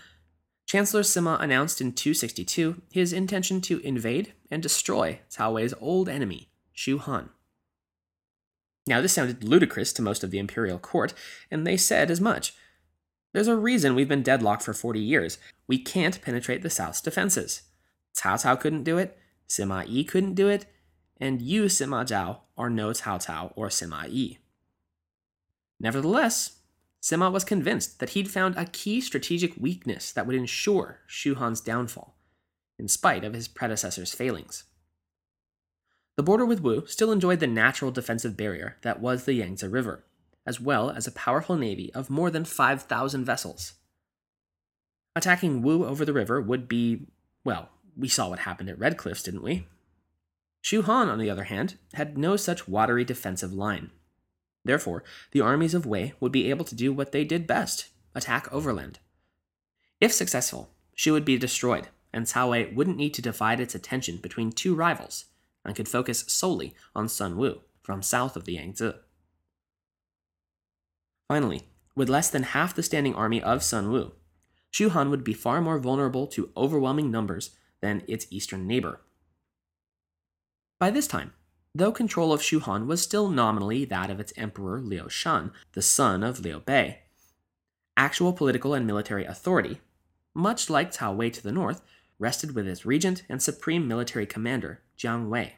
Chancellor 0.66 1.02
Sima 1.02 1.40
announced 1.40 1.80
in 1.80 1.92
262 1.92 2.82
his 2.90 3.12
intention 3.12 3.60
to 3.62 3.80
invade 3.80 4.32
and 4.50 4.62
destroy 4.62 5.20
Cao 5.30 5.54
Wei's 5.54 5.74
old 5.80 6.08
enemy, 6.08 6.48
Shu 6.72 6.98
Han. 6.98 7.30
Now, 8.86 9.00
this 9.00 9.14
sounded 9.14 9.42
ludicrous 9.42 9.92
to 9.94 10.02
most 10.02 10.22
of 10.22 10.30
the 10.30 10.38
imperial 10.38 10.78
court, 10.78 11.14
and 11.50 11.66
they 11.66 11.76
said 11.76 12.10
as 12.10 12.20
much. 12.20 12.54
There's 13.34 13.48
a 13.48 13.56
reason 13.56 13.96
we've 13.96 14.08
been 14.08 14.22
deadlocked 14.22 14.62
for 14.62 14.72
40 14.72 15.00
years. 15.00 15.38
We 15.66 15.78
can't 15.78 16.22
penetrate 16.22 16.62
the 16.62 16.70
South's 16.70 17.00
defenses. 17.00 17.62
Cao 18.16 18.40
Cao 18.40 18.58
couldn't 18.58 18.84
do 18.84 18.96
it, 18.96 19.18
Sima 19.48 19.84
Yi 19.88 20.04
couldn't 20.04 20.34
do 20.34 20.48
it, 20.48 20.66
and 21.20 21.42
you, 21.42 21.64
Sima 21.64 22.06
Zhao, 22.06 22.38
are 22.56 22.70
no 22.70 22.90
Cao 22.90 23.26
Cao 23.26 23.52
or 23.56 23.68
Sima 23.68 24.06
Yi. 24.08 24.38
Nevertheless, 25.80 26.60
Sima 27.02 27.30
was 27.30 27.42
convinced 27.42 27.98
that 27.98 28.10
he'd 28.10 28.30
found 28.30 28.56
a 28.56 28.66
key 28.66 29.00
strategic 29.00 29.56
weakness 29.56 30.12
that 30.12 30.28
would 30.28 30.36
ensure 30.36 31.00
Shu 31.08 31.34
Han's 31.34 31.60
downfall, 31.60 32.16
in 32.78 32.86
spite 32.86 33.24
of 33.24 33.34
his 33.34 33.48
predecessor's 33.48 34.14
failings. 34.14 34.62
The 36.16 36.22
border 36.22 36.46
with 36.46 36.62
Wu 36.62 36.86
still 36.86 37.10
enjoyed 37.10 37.40
the 37.40 37.48
natural 37.48 37.90
defensive 37.90 38.36
barrier 38.36 38.76
that 38.82 39.00
was 39.00 39.24
the 39.24 39.34
Yangtze 39.34 39.66
River, 39.66 40.04
as 40.46 40.60
well 40.60 40.90
as 40.90 41.06
a 41.06 41.12
powerful 41.12 41.56
navy 41.56 41.92
of 41.94 42.10
more 42.10 42.30
than 42.30 42.44
5,000 42.44 43.24
vessels. 43.24 43.74
Attacking 45.16 45.62
Wu 45.62 45.84
over 45.84 46.04
the 46.04 46.12
river 46.12 46.40
would 46.40 46.68
be, 46.68 47.06
well, 47.44 47.70
we 47.96 48.08
saw 48.08 48.28
what 48.28 48.40
happened 48.40 48.68
at 48.68 48.78
Red 48.78 48.96
Cliffs, 48.96 49.22
didn't 49.22 49.42
we? 49.42 49.66
Shu 50.60 50.82
Han, 50.82 51.08
on 51.08 51.18
the 51.18 51.30
other 51.30 51.44
hand, 51.44 51.76
had 51.92 52.18
no 52.18 52.36
such 52.36 52.66
watery 52.66 53.04
defensive 53.04 53.52
line. 53.52 53.90
Therefore, 54.64 55.04
the 55.32 55.40
armies 55.40 55.74
of 55.74 55.86
Wei 55.86 56.14
would 56.20 56.32
be 56.32 56.50
able 56.50 56.64
to 56.64 56.74
do 56.74 56.92
what 56.92 57.12
they 57.12 57.24
did 57.24 57.46
best 57.46 57.88
attack 58.14 58.50
overland. 58.52 58.98
If 60.00 60.12
successful, 60.12 60.70
Shu 60.94 61.12
would 61.12 61.24
be 61.24 61.36
destroyed, 61.36 61.88
and 62.12 62.26
Cao 62.26 62.50
Wei 62.50 62.72
wouldn't 62.72 62.96
need 62.96 63.14
to 63.14 63.22
divide 63.22 63.60
its 63.60 63.74
attention 63.74 64.18
between 64.18 64.52
two 64.52 64.74
rivals 64.74 65.26
and 65.64 65.76
could 65.76 65.88
focus 65.88 66.24
solely 66.28 66.74
on 66.94 67.08
Sun 67.08 67.36
Wu 67.36 67.60
from 67.82 68.02
south 68.02 68.36
of 68.36 68.44
the 68.44 68.54
Yangtze. 68.54 68.92
Finally, 71.34 71.62
with 71.96 72.08
less 72.08 72.30
than 72.30 72.44
half 72.44 72.76
the 72.76 72.82
standing 72.84 73.12
army 73.12 73.42
of 73.42 73.60
Sun 73.60 73.90
Wu, 73.90 74.12
Shu 74.70 74.90
Han 74.90 75.10
would 75.10 75.24
be 75.24 75.34
far 75.34 75.60
more 75.60 75.80
vulnerable 75.80 76.28
to 76.28 76.52
overwhelming 76.56 77.10
numbers 77.10 77.56
than 77.80 78.04
its 78.06 78.28
eastern 78.30 78.68
neighbor. 78.68 79.00
By 80.78 80.90
this 80.90 81.08
time, 81.08 81.32
though 81.74 81.90
control 81.90 82.32
of 82.32 82.40
Shu 82.40 82.60
Han 82.60 82.86
was 82.86 83.02
still 83.02 83.30
nominally 83.30 83.84
that 83.84 84.10
of 84.10 84.20
its 84.20 84.32
emperor 84.36 84.80
Liu 84.80 85.08
Shan, 85.08 85.50
the 85.72 85.82
son 85.82 86.22
of 86.22 86.38
Liu 86.38 86.60
Bei, 86.64 87.00
actual 87.96 88.32
political 88.32 88.72
and 88.72 88.86
military 88.86 89.24
authority, 89.24 89.80
much 90.34 90.70
like 90.70 90.92
Cao 90.92 91.16
Wei 91.16 91.30
to 91.30 91.42
the 91.42 91.50
north, 91.50 91.82
rested 92.20 92.54
with 92.54 92.68
its 92.68 92.86
regent 92.86 93.24
and 93.28 93.42
supreme 93.42 93.88
military 93.88 94.24
commander, 94.24 94.82
Jiang 94.96 95.28
Wei. 95.28 95.54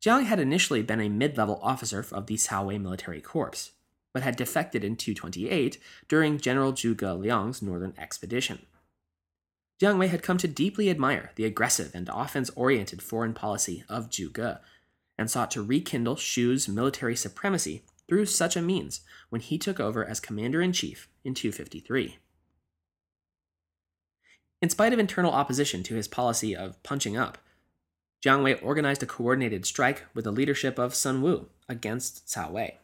Jiang 0.00 0.26
had 0.26 0.38
initially 0.38 0.82
been 0.82 1.00
a 1.00 1.08
mid 1.08 1.36
level 1.36 1.58
officer 1.60 2.06
of 2.12 2.28
the 2.28 2.36
Cao 2.36 2.66
Wei 2.66 2.78
military 2.78 3.20
corps 3.20 3.72
but 4.16 4.22
had 4.22 4.34
defected 4.34 4.82
in 4.82 4.96
228 4.96 5.76
during 6.08 6.40
General 6.40 6.72
Zhuge 6.72 7.02
Liang's 7.20 7.60
northern 7.60 7.92
expedition. 7.98 8.64
Jiang 9.78 9.98
Wei 9.98 10.06
had 10.06 10.22
come 10.22 10.38
to 10.38 10.48
deeply 10.48 10.88
admire 10.88 11.32
the 11.34 11.44
aggressive 11.44 11.94
and 11.94 12.08
offense 12.10 12.50
oriented 12.56 13.02
foreign 13.02 13.34
policy 13.34 13.84
of 13.90 14.08
Zhuge 14.08 14.58
and 15.18 15.30
sought 15.30 15.50
to 15.50 15.62
rekindle 15.62 16.16
Shu's 16.16 16.66
military 16.66 17.14
supremacy 17.14 17.82
through 18.08 18.24
such 18.24 18.56
a 18.56 18.62
means 18.62 19.02
when 19.28 19.42
he 19.42 19.58
took 19.58 19.78
over 19.78 20.02
as 20.02 20.18
commander 20.18 20.62
in 20.62 20.72
chief 20.72 21.10
in 21.22 21.34
253. 21.34 22.16
In 24.62 24.70
spite 24.70 24.94
of 24.94 24.98
internal 24.98 25.32
opposition 25.32 25.82
to 25.82 25.94
his 25.94 26.08
policy 26.08 26.56
of 26.56 26.82
punching 26.82 27.18
up, 27.18 27.36
Jiang 28.24 28.42
Wei 28.42 28.54
organized 28.54 29.02
a 29.02 29.06
coordinated 29.06 29.66
strike 29.66 30.04
with 30.14 30.24
the 30.24 30.32
leadership 30.32 30.78
of 30.78 30.94
Sun 30.94 31.20
Wu 31.20 31.50
against 31.68 32.26
Cao 32.28 32.50
Wei 32.50 32.78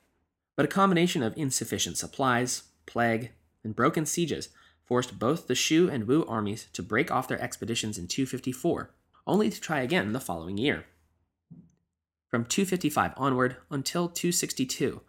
but 0.57 0.65
a 0.65 0.69
combination 0.69 1.23
of 1.23 1.37
insufficient 1.37 1.97
supplies, 1.97 2.65
plague, 2.87 3.33
and 3.65 3.75
broken 3.75 4.05
sieges 4.05 4.49
forced 4.85 5.19
both 5.19 5.47
the 5.47 5.55
Shu 5.55 5.89
and 5.89 6.07
Wu 6.07 6.25
armies 6.27 6.67
to 6.73 6.83
break 6.83 7.11
off 7.11 7.29
their 7.29 7.41
expeditions 7.41 7.97
in 7.97 8.09
254, 8.09 8.91
only 9.27 9.49
to 9.51 9.61
try 9.61 9.81
again 9.81 10.13
the 10.13 10.21
following 10.21 10.59
year. 10.59 10.85
From 12.29 12.45
255 12.45 13.13
onward 13.17 13.57
until 13.71 14.09
262, 14.09 15.01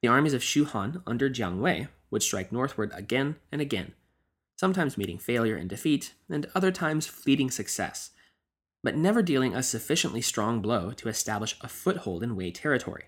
the 0.00 0.08
armies 0.08 0.34
of 0.34 0.42
Shu 0.42 0.64
Han 0.64 1.02
under 1.06 1.28
Jiang 1.28 1.58
Wei 1.60 1.88
would 2.10 2.22
strike 2.22 2.52
northward 2.52 2.90
again 2.94 3.36
and 3.50 3.60
again, 3.60 3.92
sometimes 4.56 4.96
meeting 4.96 5.18
failure 5.18 5.56
and 5.56 5.68
defeat, 5.68 6.14
and 6.30 6.48
other 6.54 6.70
times 6.70 7.06
fleeting 7.06 7.50
success, 7.50 8.10
but 8.82 8.96
never 8.96 9.22
dealing 9.22 9.54
a 9.54 9.62
sufficiently 9.62 10.22
strong 10.22 10.60
blow 10.60 10.92
to 10.92 11.08
establish 11.08 11.56
a 11.60 11.68
foothold 11.68 12.22
in 12.22 12.36
Wei 12.36 12.50
territory 12.50 13.04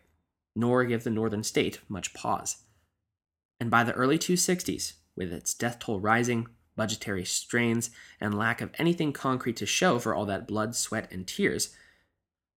nor 0.55 0.85
give 0.85 1.05
the 1.05 1.11
northern 1.11 1.43
state 1.43 1.81
much 1.89 2.15
pause. 2.15 2.59
And 3.59 3.71
by 3.71 3.85
the 3.85 3.93
early 3.93 4.19
260s, 4.19 4.95
with 5.17 5.33
its 5.33 5.55
death 5.55 5.79
toll 5.79 6.01
rising, 6.01 6.49
budgetary 6.77 7.25
strains, 7.25 7.91
and 8.21 8.37
lack 8.37 8.61
of 8.61 8.71
anything 8.79 9.13
concrete 9.13 9.57
to 9.57 9.67
show 9.67 9.99
for 9.99 10.15
all 10.15 10.25
that 10.27 10.49
blood, 10.49 10.75
sweat, 10.75 11.11
and 11.13 11.27
tears, 11.27 11.77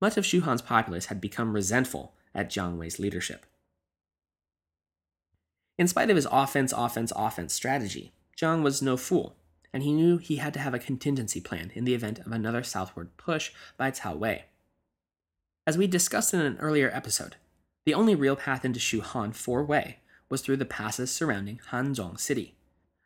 much 0.02 0.18
of 0.18 0.26
Shu 0.26 0.42
Han's 0.42 0.62
populace 0.62 1.08
had 1.08 1.20
become 1.20 1.54
resentful 1.54 2.14
at 2.34 2.50
Jiang 2.50 2.78
Wei's 2.78 3.00
leadership. 3.00 3.46
In 5.78 5.88
spite 5.88 6.10
of 6.10 6.16
his 6.16 6.28
offense, 6.32 6.74
offense, 6.76 7.12
offense 7.16 7.54
strategy, 7.54 8.14
Jiang 8.38 8.64
was 8.64 8.82
no 8.82 8.96
fool, 8.96 9.36
and 9.74 9.84
he 9.84 9.92
knew 9.92 10.18
he 10.18 10.38
had 10.38 10.54
to 10.54 10.60
have 10.60 10.74
a 10.74 10.80
contingency 10.80 11.42
plan 11.42 11.72
in 11.74 11.84
the 11.84 11.96
event 11.96 12.20
of 12.20 12.32
another 12.32 12.64
southward 12.64 13.18
push 13.18 13.52
by 13.76 13.92
Cao 13.92 14.18
Wei. 14.18 14.46
As 15.66 15.78
we 15.78 15.88
discussed 15.88 16.34
in 16.34 16.42
an 16.42 16.58
earlier 16.60 16.92
episode, 16.94 17.38
the 17.86 17.94
only 17.94 18.16
real 18.16 18.36
path 18.36 18.64
into 18.64 18.80
Shu 18.80 19.02
Han 19.02 19.34
for 19.34 19.64
Wei 19.64 20.00
was 20.30 20.42
through 20.42 20.58
the 20.58 20.66
passes 20.66 21.12
surrounding 21.12 21.60
Hanzhong 21.72 22.20
City, 22.20 22.56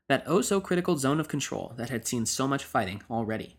that 0.07 0.23
oh 0.25 0.41
so 0.41 0.61
critical 0.61 0.97
zone 0.97 1.19
of 1.19 1.27
control 1.27 1.73
that 1.77 1.89
had 1.89 2.07
seen 2.07 2.25
so 2.25 2.47
much 2.47 2.63
fighting 2.63 3.01
already. 3.09 3.57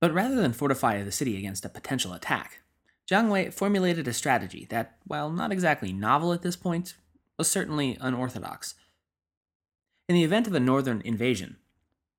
But 0.00 0.12
rather 0.12 0.34
than 0.34 0.52
fortify 0.52 1.02
the 1.02 1.12
city 1.12 1.38
against 1.38 1.64
a 1.64 1.68
potential 1.68 2.12
attack, 2.12 2.60
Jiang 3.10 3.30
Wei 3.30 3.50
formulated 3.50 4.08
a 4.08 4.12
strategy 4.12 4.66
that, 4.70 4.96
while 5.04 5.30
not 5.30 5.52
exactly 5.52 5.92
novel 5.92 6.32
at 6.32 6.42
this 6.42 6.56
point, 6.56 6.94
was 7.38 7.50
certainly 7.50 7.98
unorthodox. 8.00 8.74
In 10.08 10.14
the 10.14 10.24
event 10.24 10.46
of 10.46 10.54
a 10.54 10.60
northern 10.60 11.00
invasion, 11.02 11.56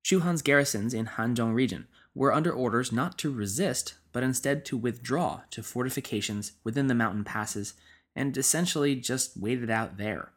Shu 0.02 0.20
Han's 0.20 0.42
garrisons 0.42 0.94
in 0.94 1.06
Hanzhong 1.06 1.54
region 1.54 1.88
were 2.16 2.32
under 2.32 2.50
orders 2.50 2.90
not 2.90 3.18
to 3.18 3.30
resist, 3.30 3.94
but 4.12 4.22
instead 4.22 4.64
to 4.64 4.76
withdraw 4.76 5.42
to 5.50 5.62
fortifications 5.62 6.52
within 6.64 6.86
the 6.86 6.94
mountain 6.94 7.22
passes 7.22 7.74
and 8.16 8.36
essentially 8.36 8.96
just 8.96 9.36
wait 9.36 9.62
it 9.62 9.68
out 9.68 9.98
there. 9.98 10.32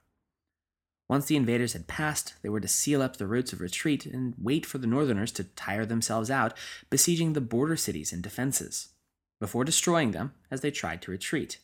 Once 1.07 1.25
the 1.25 1.37
invaders 1.37 1.73
had 1.73 1.87
passed, 1.87 2.33
they 2.43 2.49
were 2.49 2.59
to 2.59 2.67
seal 2.67 3.01
up 3.01 3.17
the 3.17 3.25
routes 3.25 3.53
of 3.53 3.61
retreat 3.61 4.05
and 4.05 4.35
wait 4.37 4.65
for 4.65 4.77
the 4.77 4.85
northerners 4.85 5.31
to 5.31 5.43
tire 5.43 5.85
themselves 5.85 6.29
out, 6.29 6.53
besieging 6.89 7.33
the 7.33 7.41
border 7.41 7.77
cities 7.77 8.11
and 8.11 8.21
defenses, 8.21 8.89
before 9.39 9.63
destroying 9.63 10.11
them 10.11 10.33
as 10.51 10.61
they 10.61 10.69
tried 10.69 11.01
to 11.01 11.09
retreat. 11.09 11.57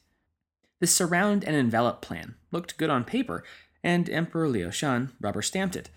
This 0.79 0.95
surround 0.95 1.43
and 1.43 1.55
envelop 1.55 2.01
plan 2.01 2.35
looked 2.51 2.77
good 2.77 2.89
on 2.89 3.03
paper, 3.03 3.43
and 3.83 4.09
Emperor 4.09 4.47
Liu 4.47 4.71
Shan 4.71 5.11
rubber 5.19 5.41
stamped 5.41 5.75
it. 5.75 5.89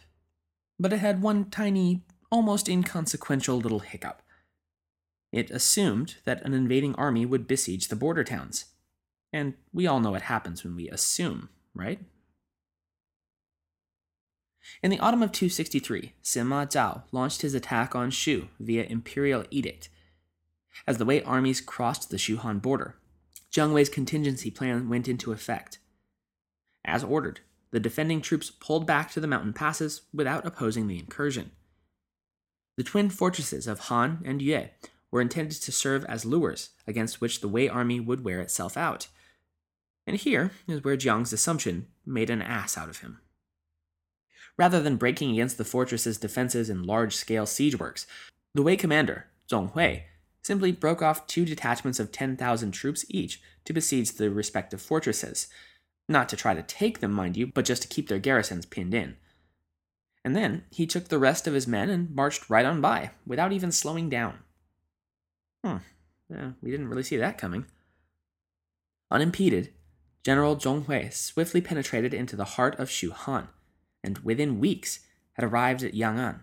But 0.78 0.92
it 0.92 0.98
had 0.98 1.22
one 1.22 1.50
tiny, 1.50 2.02
almost 2.30 2.68
inconsequential 2.68 3.58
little 3.58 3.80
hiccup. 3.80 4.22
It 5.32 5.50
assumed 5.50 6.16
that 6.24 6.42
an 6.44 6.54
invading 6.54 6.94
army 6.94 7.26
would 7.26 7.46
besiege 7.46 7.88
the 7.88 7.96
border 7.96 8.24
towns. 8.24 8.66
And 9.32 9.54
we 9.72 9.86
all 9.86 10.00
know 10.00 10.12
what 10.12 10.22
happens 10.22 10.64
when 10.64 10.74
we 10.74 10.88
assume, 10.88 11.50
right? 11.74 12.00
In 14.82 14.90
the 14.90 14.98
autumn 14.98 15.22
of 15.22 15.32
263, 15.32 16.14
Sima 16.22 16.66
Zhao 16.66 17.02
launched 17.12 17.42
his 17.42 17.54
attack 17.54 17.94
on 17.94 18.10
Shu 18.10 18.48
via 18.58 18.84
imperial 18.84 19.44
edict. 19.50 19.88
As 20.86 20.98
the 20.98 21.04
Wei 21.04 21.22
armies 21.22 21.60
crossed 21.60 22.10
the 22.10 22.18
Shu 22.18 22.36
Han 22.38 22.58
border, 22.58 22.96
Jiang 23.52 23.72
Wei's 23.72 23.88
contingency 23.88 24.50
plan 24.50 24.88
went 24.88 25.08
into 25.08 25.32
effect. 25.32 25.78
As 26.84 27.02
ordered, 27.02 27.40
the 27.70 27.80
defending 27.80 28.20
troops 28.20 28.50
pulled 28.50 28.86
back 28.86 29.10
to 29.10 29.20
the 29.20 29.26
mountain 29.26 29.52
passes 29.52 30.02
without 30.12 30.46
opposing 30.46 30.86
the 30.86 30.98
incursion. 30.98 31.50
The 32.78 32.84
twin 32.84 33.10
fortresses 33.10 33.66
of 33.66 33.80
Han 33.90 34.22
and 34.24 34.40
Yue 34.40 34.68
were 35.10 35.20
intended 35.20 35.60
to 35.62 35.72
serve 35.72 36.04
as 36.04 36.24
lures 36.24 36.70
against 36.86 37.20
which 37.20 37.40
the 37.40 37.48
Wei 37.48 37.68
army 37.68 37.98
would 37.98 38.24
wear 38.24 38.40
itself 38.40 38.76
out. 38.76 39.08
And 40.06 40.16
here 40.16 40.52
is 40.68 40.84
where 40.84 40.96
Jiang's 40.96 41.32
assumption 41.32 41.88
made 42.06 42.30
an 42.30 42.40
ass 42.40 42.78
out 42.78 42.88
of 42.88 42.98
him. 42.98 43.18
Rather 44.56 44.80
than 44.80 44.94
breaking 44.94 45.32
against 45.32 45.58
the 45.58 45.64
fortress's 45.64 46.18
defenses 46.18 46.70
in 46.70 46.84
large 46.84 47.16
scale 47.16 47.46
siege 47.46 47.76
works, 47.80 48.06
the 48.54 48.62
Wei 48.62 48.76
commander, 48.76 49.26
Zhong 49.50 49.72
Hui, 49.72 50.02
simply 50.42 50.70
broke 50.70 51.02
off 51.02 51.26
two 51.26 51.44
detachments 51.44 51.98
of 51.98 52.12
10,000 52.12 52.70
troops 52.70 53.04
each 53.08 53.42
to 53.64 53.72
besiege 53.72 54.12
the 54.12 54.30
respective 54.30 54.80
fortresses, 54.80 55.48
Not 56.08 56.28
to 56.28 56.36
try 56.36 56.54
to 56.54 56.62
take 56.62 57.00
them, 57.00 57.10
mind 57.10 57.36
you, 57.36 57.48
but 57.48 57.64
just 57.64 57.82
to 57.82 57.88
keep 57.88 58.08
their 58.08 58.20
garrisons 58.20 58.66
pinned 58.66 58.94
in. 58.94 59.16
And 60.24 60.35
then 60.35 60.64
he 60.70 60.87
took 60.87 61.09
the 61.09 61.18
rest 61.18 61.46
of 61.46 61.54
his 61.54 61.66
men 61.66 61.88
and 61.88 62.14
marched 62.14 62.50
right 62.50 62.66
on 62.66 62.81
by, 62.81 63.12
without 63.26 63.52
even 63.52 63.72
slowing 63.72 64.09
down. 64.09 64.40
Hmm, 65.64 65.78
yeah, 66.28 66.50
we 66.61 66.70
didn't 66.70 66.88
really 66.88 67.02
see 67.02 67.16
that 67.16 67.38
coming. 67.38 67.66
Unimpeded, 69.11 69.72
General 70.24 70.57
Zhong 70.57 70.85
Hui 70.85 71.11
swiftly 71.11 71.61
penetrated 71.61 72.12
into 72.12 72.37
the 72.37 72.44
heart 72.44 72.78
of 72.78 72.90
Shu 72.90 73.11
Han, 73.12 73.48
and 74.04 74.18
within 74.18 74.61
weeks 74.61 75.00
had 75.35 75.44
arrived 75.44 75.83
at 75.83 75.94
Yang'an. 75.94 76.42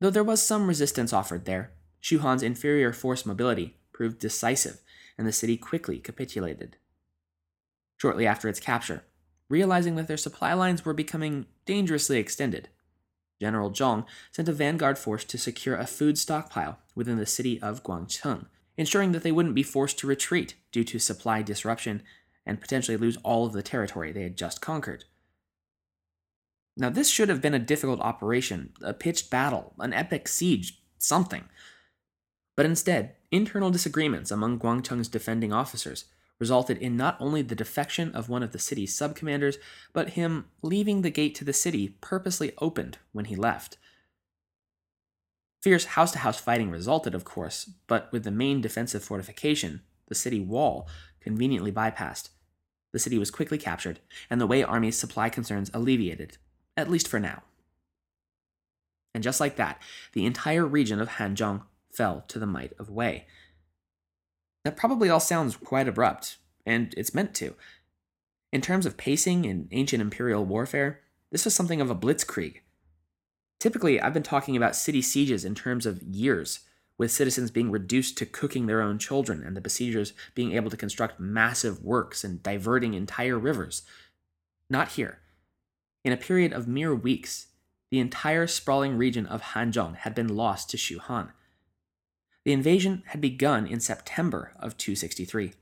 Though 0.00 0.10
there 0.10 0.24
was 0.24 0.42
some 0.42 0.68
resistance 0.68 1.12
offered 1.12 1.44
there, 1.44 1.72
Shu 2.00 2.18
Han's 2.18 2.42
inferior 2.42 2.92
force 2.92 3.24
mobility 3.24 3.78
proved 3.92 4.18
decisive, 4.18 4.80
and 5.16 5.26
the 5.26 5.32
city 5.32 5.56
quickly 5.56 5.98
capitulated. 5.98 6.76
Shortly 7.96 8.26
after 8.26 8.48
its 8.48 8.60
capture, 8.60 9.04
realizing 9.48 9.96
that 9.96 10.08
their 10.08 10.16
supply 10.16 10.52
lines 10.54 10.84
were 10.84 10.94
becoming 10.94 11.46
dangerously 11.66 12.18
extended, 12.18 12.68
General 13.40 13.70
Zhong 13.70 14.06
sent 14.32 14.48
a 14.48 14.52
vanguard 14.52 14.98
force 14.98 15.24
to 15.24 15.38
secure 15.38 15.76
a 15.76 15.86
food 15.86 16.16
stockpile 16.18 16.78
within 16.94 17.18
the 17.18 17.26
city 17.26 17.60
of 17.60 17.82
Guangcheng, 17.82 18.46
ensuring 18.76 19.12
that 19.12 19.22
they 19.22 19.32
wouldn't 19.32 19.54
be 19.54 19.62
forced 19.62 19.98
to 19.98 20.06
retreat 20.06 20.54
due 20.72 20.84
to 20.84 20.98
supply 20.98 21.42
disruption 21.42 22.02
and 22.46 22.60
potentially 22.60 22.96
lose 22.96 23.18
all 23.18 23.46
of 23.46 23.52
the 23.52 23.62
territory 23.62 24.12
they 24.12 24.22
had 24.22 24.36
just 24.36 24.60
conquered. 24.60 25.04
Now, 26.76 26.90
this 26.90 27.08
should 27.08 27.28
have 27.28 27.40
been 27.40 27.54
a 27.54 27.58
difficult 27.58 28.00
operation, 28.00 28.72
a 28.82 28.92
pitched 28.92 29.30
battle, 29.30 29.74
an 29.78 29.92
epic 29.92 30.26
siege, 30.26 30.82
something. 30.98 31.44
But 32.56 32.66
instead, 32.66 33.14
internal 33.30 33.70
disagreements 33.70 34.30
among 34.30 34.58
Guangcheng's 34.58 35.08
defending 35.08 35.52
officers 35.52 36.06
resulted 36.38 36.78
in 36.78 36.96
not 36.96 37.16
only 37.20 37.42
the 37.42 37.54
defection 37.54 38.12
of 38.14 38.28
one 38.28 38.42
of 38.42 38.52
the 38.52 38.58
city's 38.58 38.96
subcommanders, 38.96 39.56
but 39.92 40.10
him 40.10 40.46
leaving 40.62 41.02
the 41.02 41.10
gate 41.10 41.34
to 41.36 41.44
the 41.44 41.52
city 41.52 41.96
purposely 42.00 42.52
opened 42.58 42.98
when 43.12 43.26
he 43.26 43.36
left. 43.36 43.78
Fierce 45.62 45.86
house 45.86 46.12
to 46.12 46.18
house 46.18 46.38
fighting 46.38 46.70
resulted, 46.70 47.14
of 47.14 47.24
course, 47.24 47.70
but 47.86 48.10
with 48.12 48.24
the 48.24 48.30
main 48.30 48.60
defensive 48.60 49.02
fortification, 49.02 49.80
the 50.08 50.14
city 50.14 50.40
wall, 50.40 50.88
conveniently 51.20 51.72
bypassed, 51.72 52.28
the 52.92 52.98
city 52.98 53.18
was 53.18 53.30
quickly 53.30 53.58
captured, 53.58 54.00
and 54.30 54.40
the 54.40 54.46
Wei 54.46 54.62
army's 54.62 54.98
supply 54.98 55.28
concerns 55.28 55.70
alleviated, 55.74 56.38
at 56.76 56.90
least 56.90 57.08
for 57.08 57.18
now. 57.18 57.42
And 59.14 59.24
just 59.24 59.40
like 59.40 59.56
that, 59.56 59.80
the 60.12 60.26
entire 60.26 60.66
region 60.66 61.00
of 61.00 61.08
Hanzhong 61.08 61.62
fell 61.90 62.24
to 62.28 62.38
the 62.38 62.46
might 62.46 62.72
of 62.78 62.90
Wei. 62.90 63.26
That 64.64 64.76
probably 64.76 65.10
all 65.10 65.20
sounds 65.20 65.56
quite 65.56 65.88
abrupt, 65.88 66.38
and 66.64 66.94
it's 66.96 67.14
meant 67.14 67.34
to. 67.34 67.54
In 68.52 68.60
terms 68.60 68.86
of 68.86 68.96
pacing 68.96 69.44
in 69.44 69.68
ancient 69.72 70.00
imperial 70.00 70.44
warfare, 70.44 71.00
this 71.30 71.44
was 71.44 71.54
something 71.54 71.80
of 71.80 71.90
a 71.90 71.94
blitzkrieg. 71.94 72.60
Typically, 73.60 74.00
I've 74.00 74.14
been 74.14 74.22
talking 74.22 74.56
about 74.56 74.76
city 74.76 75.02
sieges 75.02 75.44
in 75.44 75.54
terms 75.54 75.86
of 75.86 76.02
years, 76.02 76.60
with 76.96 77.10
citizens 77.10 77.50
being 77.50 77.70
reduced 77.70 78.16
to 78.18 78.26
cooking 78.26 78.66
their 78.66 78.80
own 78.80 78.98
children 78.98 79.42
and 79.42 79.56
the 79.56 79.60
besiegers 79.60 80.12
being 80.34 80.52
able 80.52 80.70
to 80.70 80.76
construct 80.76 81.18
massive 81.18 81.82
works 81.82 82.24
and 82.24 82.42
diverting 82.42 82.94
entire 82.94 83.38
rivers. 83.38 83.82
Not 84.70 84.92
here. 84.92 85.18
In 86.04 86.12
a 86.12 86.16
period 86.16 86.52
of 86.52 86.68
mere 86.68 86.94
weeks, 86.94 87.48
the 87.90 87.98
entire 87.98 88.46
sprawling 88.46 88.96
region 88.96 89.26
of 89.26 89.42
Hanzhong 89.42 89.96
had 89.96 90.14
been 90.14 90.36
lost 90.36 90.70
to 90.70 90.76
Shu 90.76 90.98
Han. 90.98 91.32
The 92.44 92.52
invasion 92.52 93.02
had 93.06 93.20
begun 93.20 93.66
in 93.66 93.80
September 93.80 94.52
of 94.58 94.76
263, 94.76 95.54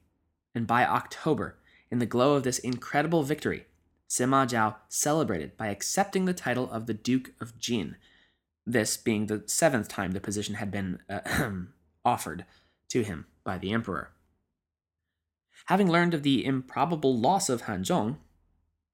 and 0.55 0.67
by 0.67 0.85
October, 0.85 1.59
in 1.91 1.99
the 1.99 2.07
glow 2.07 2.35
of 2.35 2.43
this 2.43 2.59
incredible 2.59 3.23
victory, 3.23 3.67
Sima 4.09 4.47
Zhao 4.47 4.77
celebrated 4.89 5.57
by 5.57 5.69
accepting 5.69 6.25
the 6.25 6.35
title 6.35 6.71
of 6.71 6.87
the 6.87 6.95
Duke 6.95 7.33
of 7.41 7.59
Jin, 7.59 7.97
this 8.67 8.97
being 8.97 9.27
the 9.27 9.45
seventh 9.47 9.89
time 9.89 10.13
the 10.13 10.21
position 10.21 10.57
had 10.57 10.71
been 10.71 10.99
uh, 11.09 11.51
offered 12.05 12.45
to 12.89 13.03
him 13.03 13.27
by 13.45 13.59
the 13.59 13.73
emperor. 13.73 14.11
Having 15.67 15.91
learned 15.91 16.15
of 16.15 16.23
the 16.23 16.45
improbable 16.45 17.17
loss 17.17 17.49
of 17.49 17.63
Hanzhong, 17.63 18.19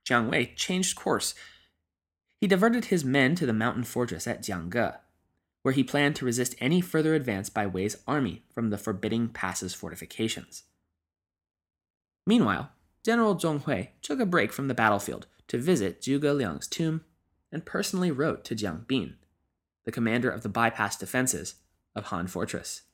Jiang 0.07 0.31
Wei 0.31 0.53
changed 0.55 0.97
course. 0.97 1.35
He 2.41 2.47
diverted 2.47 2.87
his 2.87 3.05
men 3.05 3.35
to 3.37 3.47
the 3.47 3.53
mountain 3.53 3.85
fortress 3.85 4.27
at 4.27 4.43
Jiangge, 4.43 4.97
where 5.69 5.75
he 5.75 5.85
planned 5.85 6.17
to 6.17 6.25
resist 6.25 6.55
any 6.61 6.81
further 6.81 7.15
advance 7.15 7.51
by 7.51 7.67
Wei's 7.67 7.99
army 8.07 8.43
from 8.55 8.71
the 8.71 8.79
forbidding 8.79 9.29
pass's 9.29 9.75
fortifications. 9.75 10.63
Meanwhile, 12.27 12.71
General 13.05 13.37
Zhong 13.37 13.65
Hui 13.65 13.89
took 14.01 14.19
a 14.19 14.25
break 14.25 14.51
from 14.51 14.69
the 14.69 14.73
battlefield 14.73 15.27
to 15.49 15.59
visit 15.59 16.01
Zhuge 16.01 16.23
Liang's 16.23 16.67
tomb 16.67 17.05
and 17.53 17.67
personally 17.67 18.11
wrote 18.11 18.47
to 18.47 18.57
Jiang 18.57 18.87
Bin, 18.87 19.17
the 19.85 19.93
commander 19.93 20.31
of 20.31 20.43
the 20.43 20.49
bypass 20.49 20.97
defenses 20.97 21.57
of 21.95 22.05
Han 22.05 22.29
Fortress. 22.29 22.85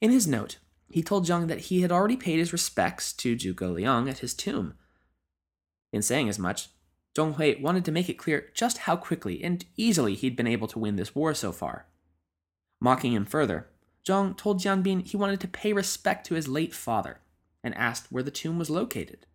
In 0.00 0.10
his 0.10 0.26
note, 0.26 0.56
he 0.88 1.02
told 1.02 1.26
Jiang 1.26 1.48
that 1.48 1.66
he 1.68 1.82
had 1.82 1.92
already 1.92 2.16
paid 2.16 2.38
his 2.38 2.54
respects 2.54 3.12
to 3.12 3.36
Zhuge 3.36 3.60
Liang 3.60 4.08
at 4.08 4.20
his 4.20 4.32
tomb. 4.32 4.78
In 5.92 6.00
saying 6.00 6.30
as 6.30 6.38
much, 6.38 6.68
Zhong 7.14 7.34
Hui 7.36 7.60
wanted 7.60 7.84
to 7.84 7.92
make 7.92 8.08
it 8.08 8.18
clear 8.18 8.50
just 8.54 8.78
how 8.78 8.96
quickly 8.96 9.42
and 9.44 9.64
easily 9.76 10.14
he'd 10.14 10.36
been 10.36 10.48
able 10.48 10.66
to 10.68 10.78
win 10.78 10.96
this 10.96 11.14
war 11.14 11.32
so 11.32 11.52
far. 11.52 11.86
Mocking 12.80 13.12
him 13.12 13.24
further, 13.24 13.68
Zhong 14.04 14.36
told 14.36 14.60
Jiang 14.60 14.82
Bin 14.82 15.00
he 15.00 15.16
wanted 15.16 15.40
to 15.40 15.48
pay 15.48 15.72
respect 15.72 16.26
to 16.26 16.34
his 16.34 16.48
late 16.48 16.74
father 16.74 17.20
and 17.62 17.74
asked 17.76 18.10
where 18.10 18.22
the 18.22 18.32
tomb 18.32 18.58
was 18.58 18.68
located. 18.68 19.26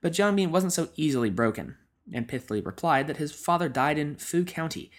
But 0.00 0.12
Jiang 0.12 0.36
Bin 0.36 0.50
wasn't 0.50 0.72
so 0.72 0.88
easily 0.96 1.30
broken, 1.30 1.76
and 2.12 2.28
pithily 2.28 2.64
replied 2.64 3.06
that 3.06 3.18
his 3.18 3.32
father 3.32 3.68
died 3.68 3.96
in 3.96 4.16
Fu 4.16 4.44
County, 4.44 4.90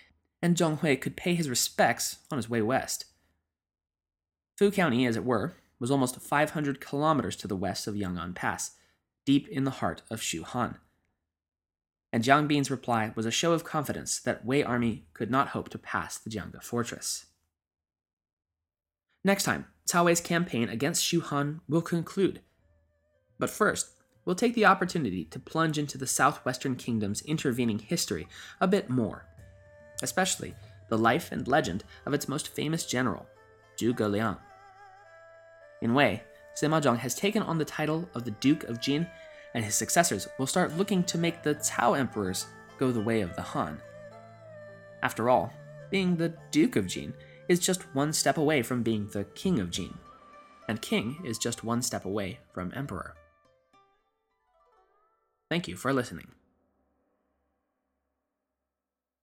and 0.41 0.56
Zhong 0.56 0.79
Hui 0.79 0.95
could 0.95 1.17
pay 1.17 1.36
his 1.36 1.49
respects 1.49 2.19
on 2.32 2.38
his 2.38 2.49
way 2.49 2.62
west. 2.62 3.06
Fu 4.58 4.71
County, 4.71 5.06
as 5.06 5.17
it 5.17 5.25
were, 5.25 5.56
was 5.77 5.91
almost 5.91 6.21
500 6.21 6.79
kilometers 6.79 7.36
to 7.36 7.47
the 7.47 7.56
west 7.58 7.86
of 7.86 7.95
Yang'an 7.95 8.34
Pass, 8.34 8.71
deep 9.25 9.49
in 9.49 9.65
the 9.65 9.71
heart 9.71 10.03
of 10.10 10.21
Shu 10.21 10.43
Han 10.43 10.77
and 12.13 12.23
Jiang 12.23 12.47
Bin's 12.47 12.69
reply 12.69 13.12
was 13.15 13.26
a 13.26 13.32
show 13.32 13.54
of 13.54 13.63
confidence 13.63 14.19
that 14.19 14.45
Wei 14.45 14.62
army 14.62 15.08
could 15.13 15.32
not 15.32 15.49
hope 15.49 15.69
to 15.69 15.80
pass 15.80 16.19
the 16.19 16.30
Jiangge 16.30 16.62
fortress. 16.62 17.26
Next 19.23 19.45
time, 19.45 19.65
Cao 19.88 20.06
Wei's 20.06 20.21
campaign 20.21 20.69
against 20.69 21.04
Shu 21.04 21.21
Han 21.21 21.62
will 21.67 21.82
conclude. 21.82 22.41
But 23.39 23.49
first, 23.49 23.89
we'll 24.26 24.36
take 24.36 24.54
the 24.54 24.65
opportunity 24.65 25.26
to 25.26 25.39
plunge 25.39 25.80
into 25.80 25.97
the 25.97 26.06
southwestern 26.06 26.76
kingdom's 26.76 27.23
intervening 27.23 27.80
history 27.80 28.28
a 28.62 28.67
bit 28.67 28.91
more, 28.91 29.26
especially 30.04 30.54
the 30.89 30.97
life 30.99 31.32
and 31.32 31.47
legend 31.47 31.84
of 32.06 32.13
its 32.13 32.28
most 32.28 32.47
famous 32.47 32.86
general, 32.86 33.26
Zhuge 33.76 34.08
Liang. 34.08 34.38
In 35.82 35.95
Wei, 35.95 36.21
Sima 36.56 36.80
Zhao 36.80 36.95
has 36.95 37.15
taken 37.15 37.41
on 37.41 37.58
the 37.58 37.65
title 37.65 38.08
of 38.13 38.23
the 38.23 38.32
Duke 38.32 38.65
of 38.65 38.80
Jin 38.80 39.08
and 39.53 39.63
his 39.63 39.75
successors 39.75 40.27
will 40.37 40.47
start 40.47 40.77
looking 40.77 41.03
to 41.03 41.17
make 41.17 41.43
the 41.43 41.55
Cao 41.55 41.97
emperors 41.97 42.47
go 42.77 42.91
the 42.91 43.01
way 43.01 43.21
of 43.21 43.35
the 43.35 43.41
Han. 43.41 43.79
After 45.01 45.29
all, 45.29 45.53
being 45.89 46.15
the 46.15 46.33
Duke 46.51 46.75
of 46.75 46.87
Jin 46.87 47.13
is 47.47 47.59
just 47.59 47.93
one 47.93 48.13
step 48.13 48.37
away 48.37 48.61
from 48.63 48.83
being 48.83 49.07
the 49.07 49.25
King 49.35 49.59
of 49.59 49.69
Jin, 49.69 49.93
and 50.67 50.81
King 50.81 51.21
is 51.25 51.37
just 51.37 51.63
one 51.63 51.81
step 51.81 52.05
away 52.05 52.39
from 52.53 52.71
Emperor. 52.75 53.15
Thank 55.49 55.67
you 55.67 55.75
for 55.75 55.93
listening. 55.93 56.27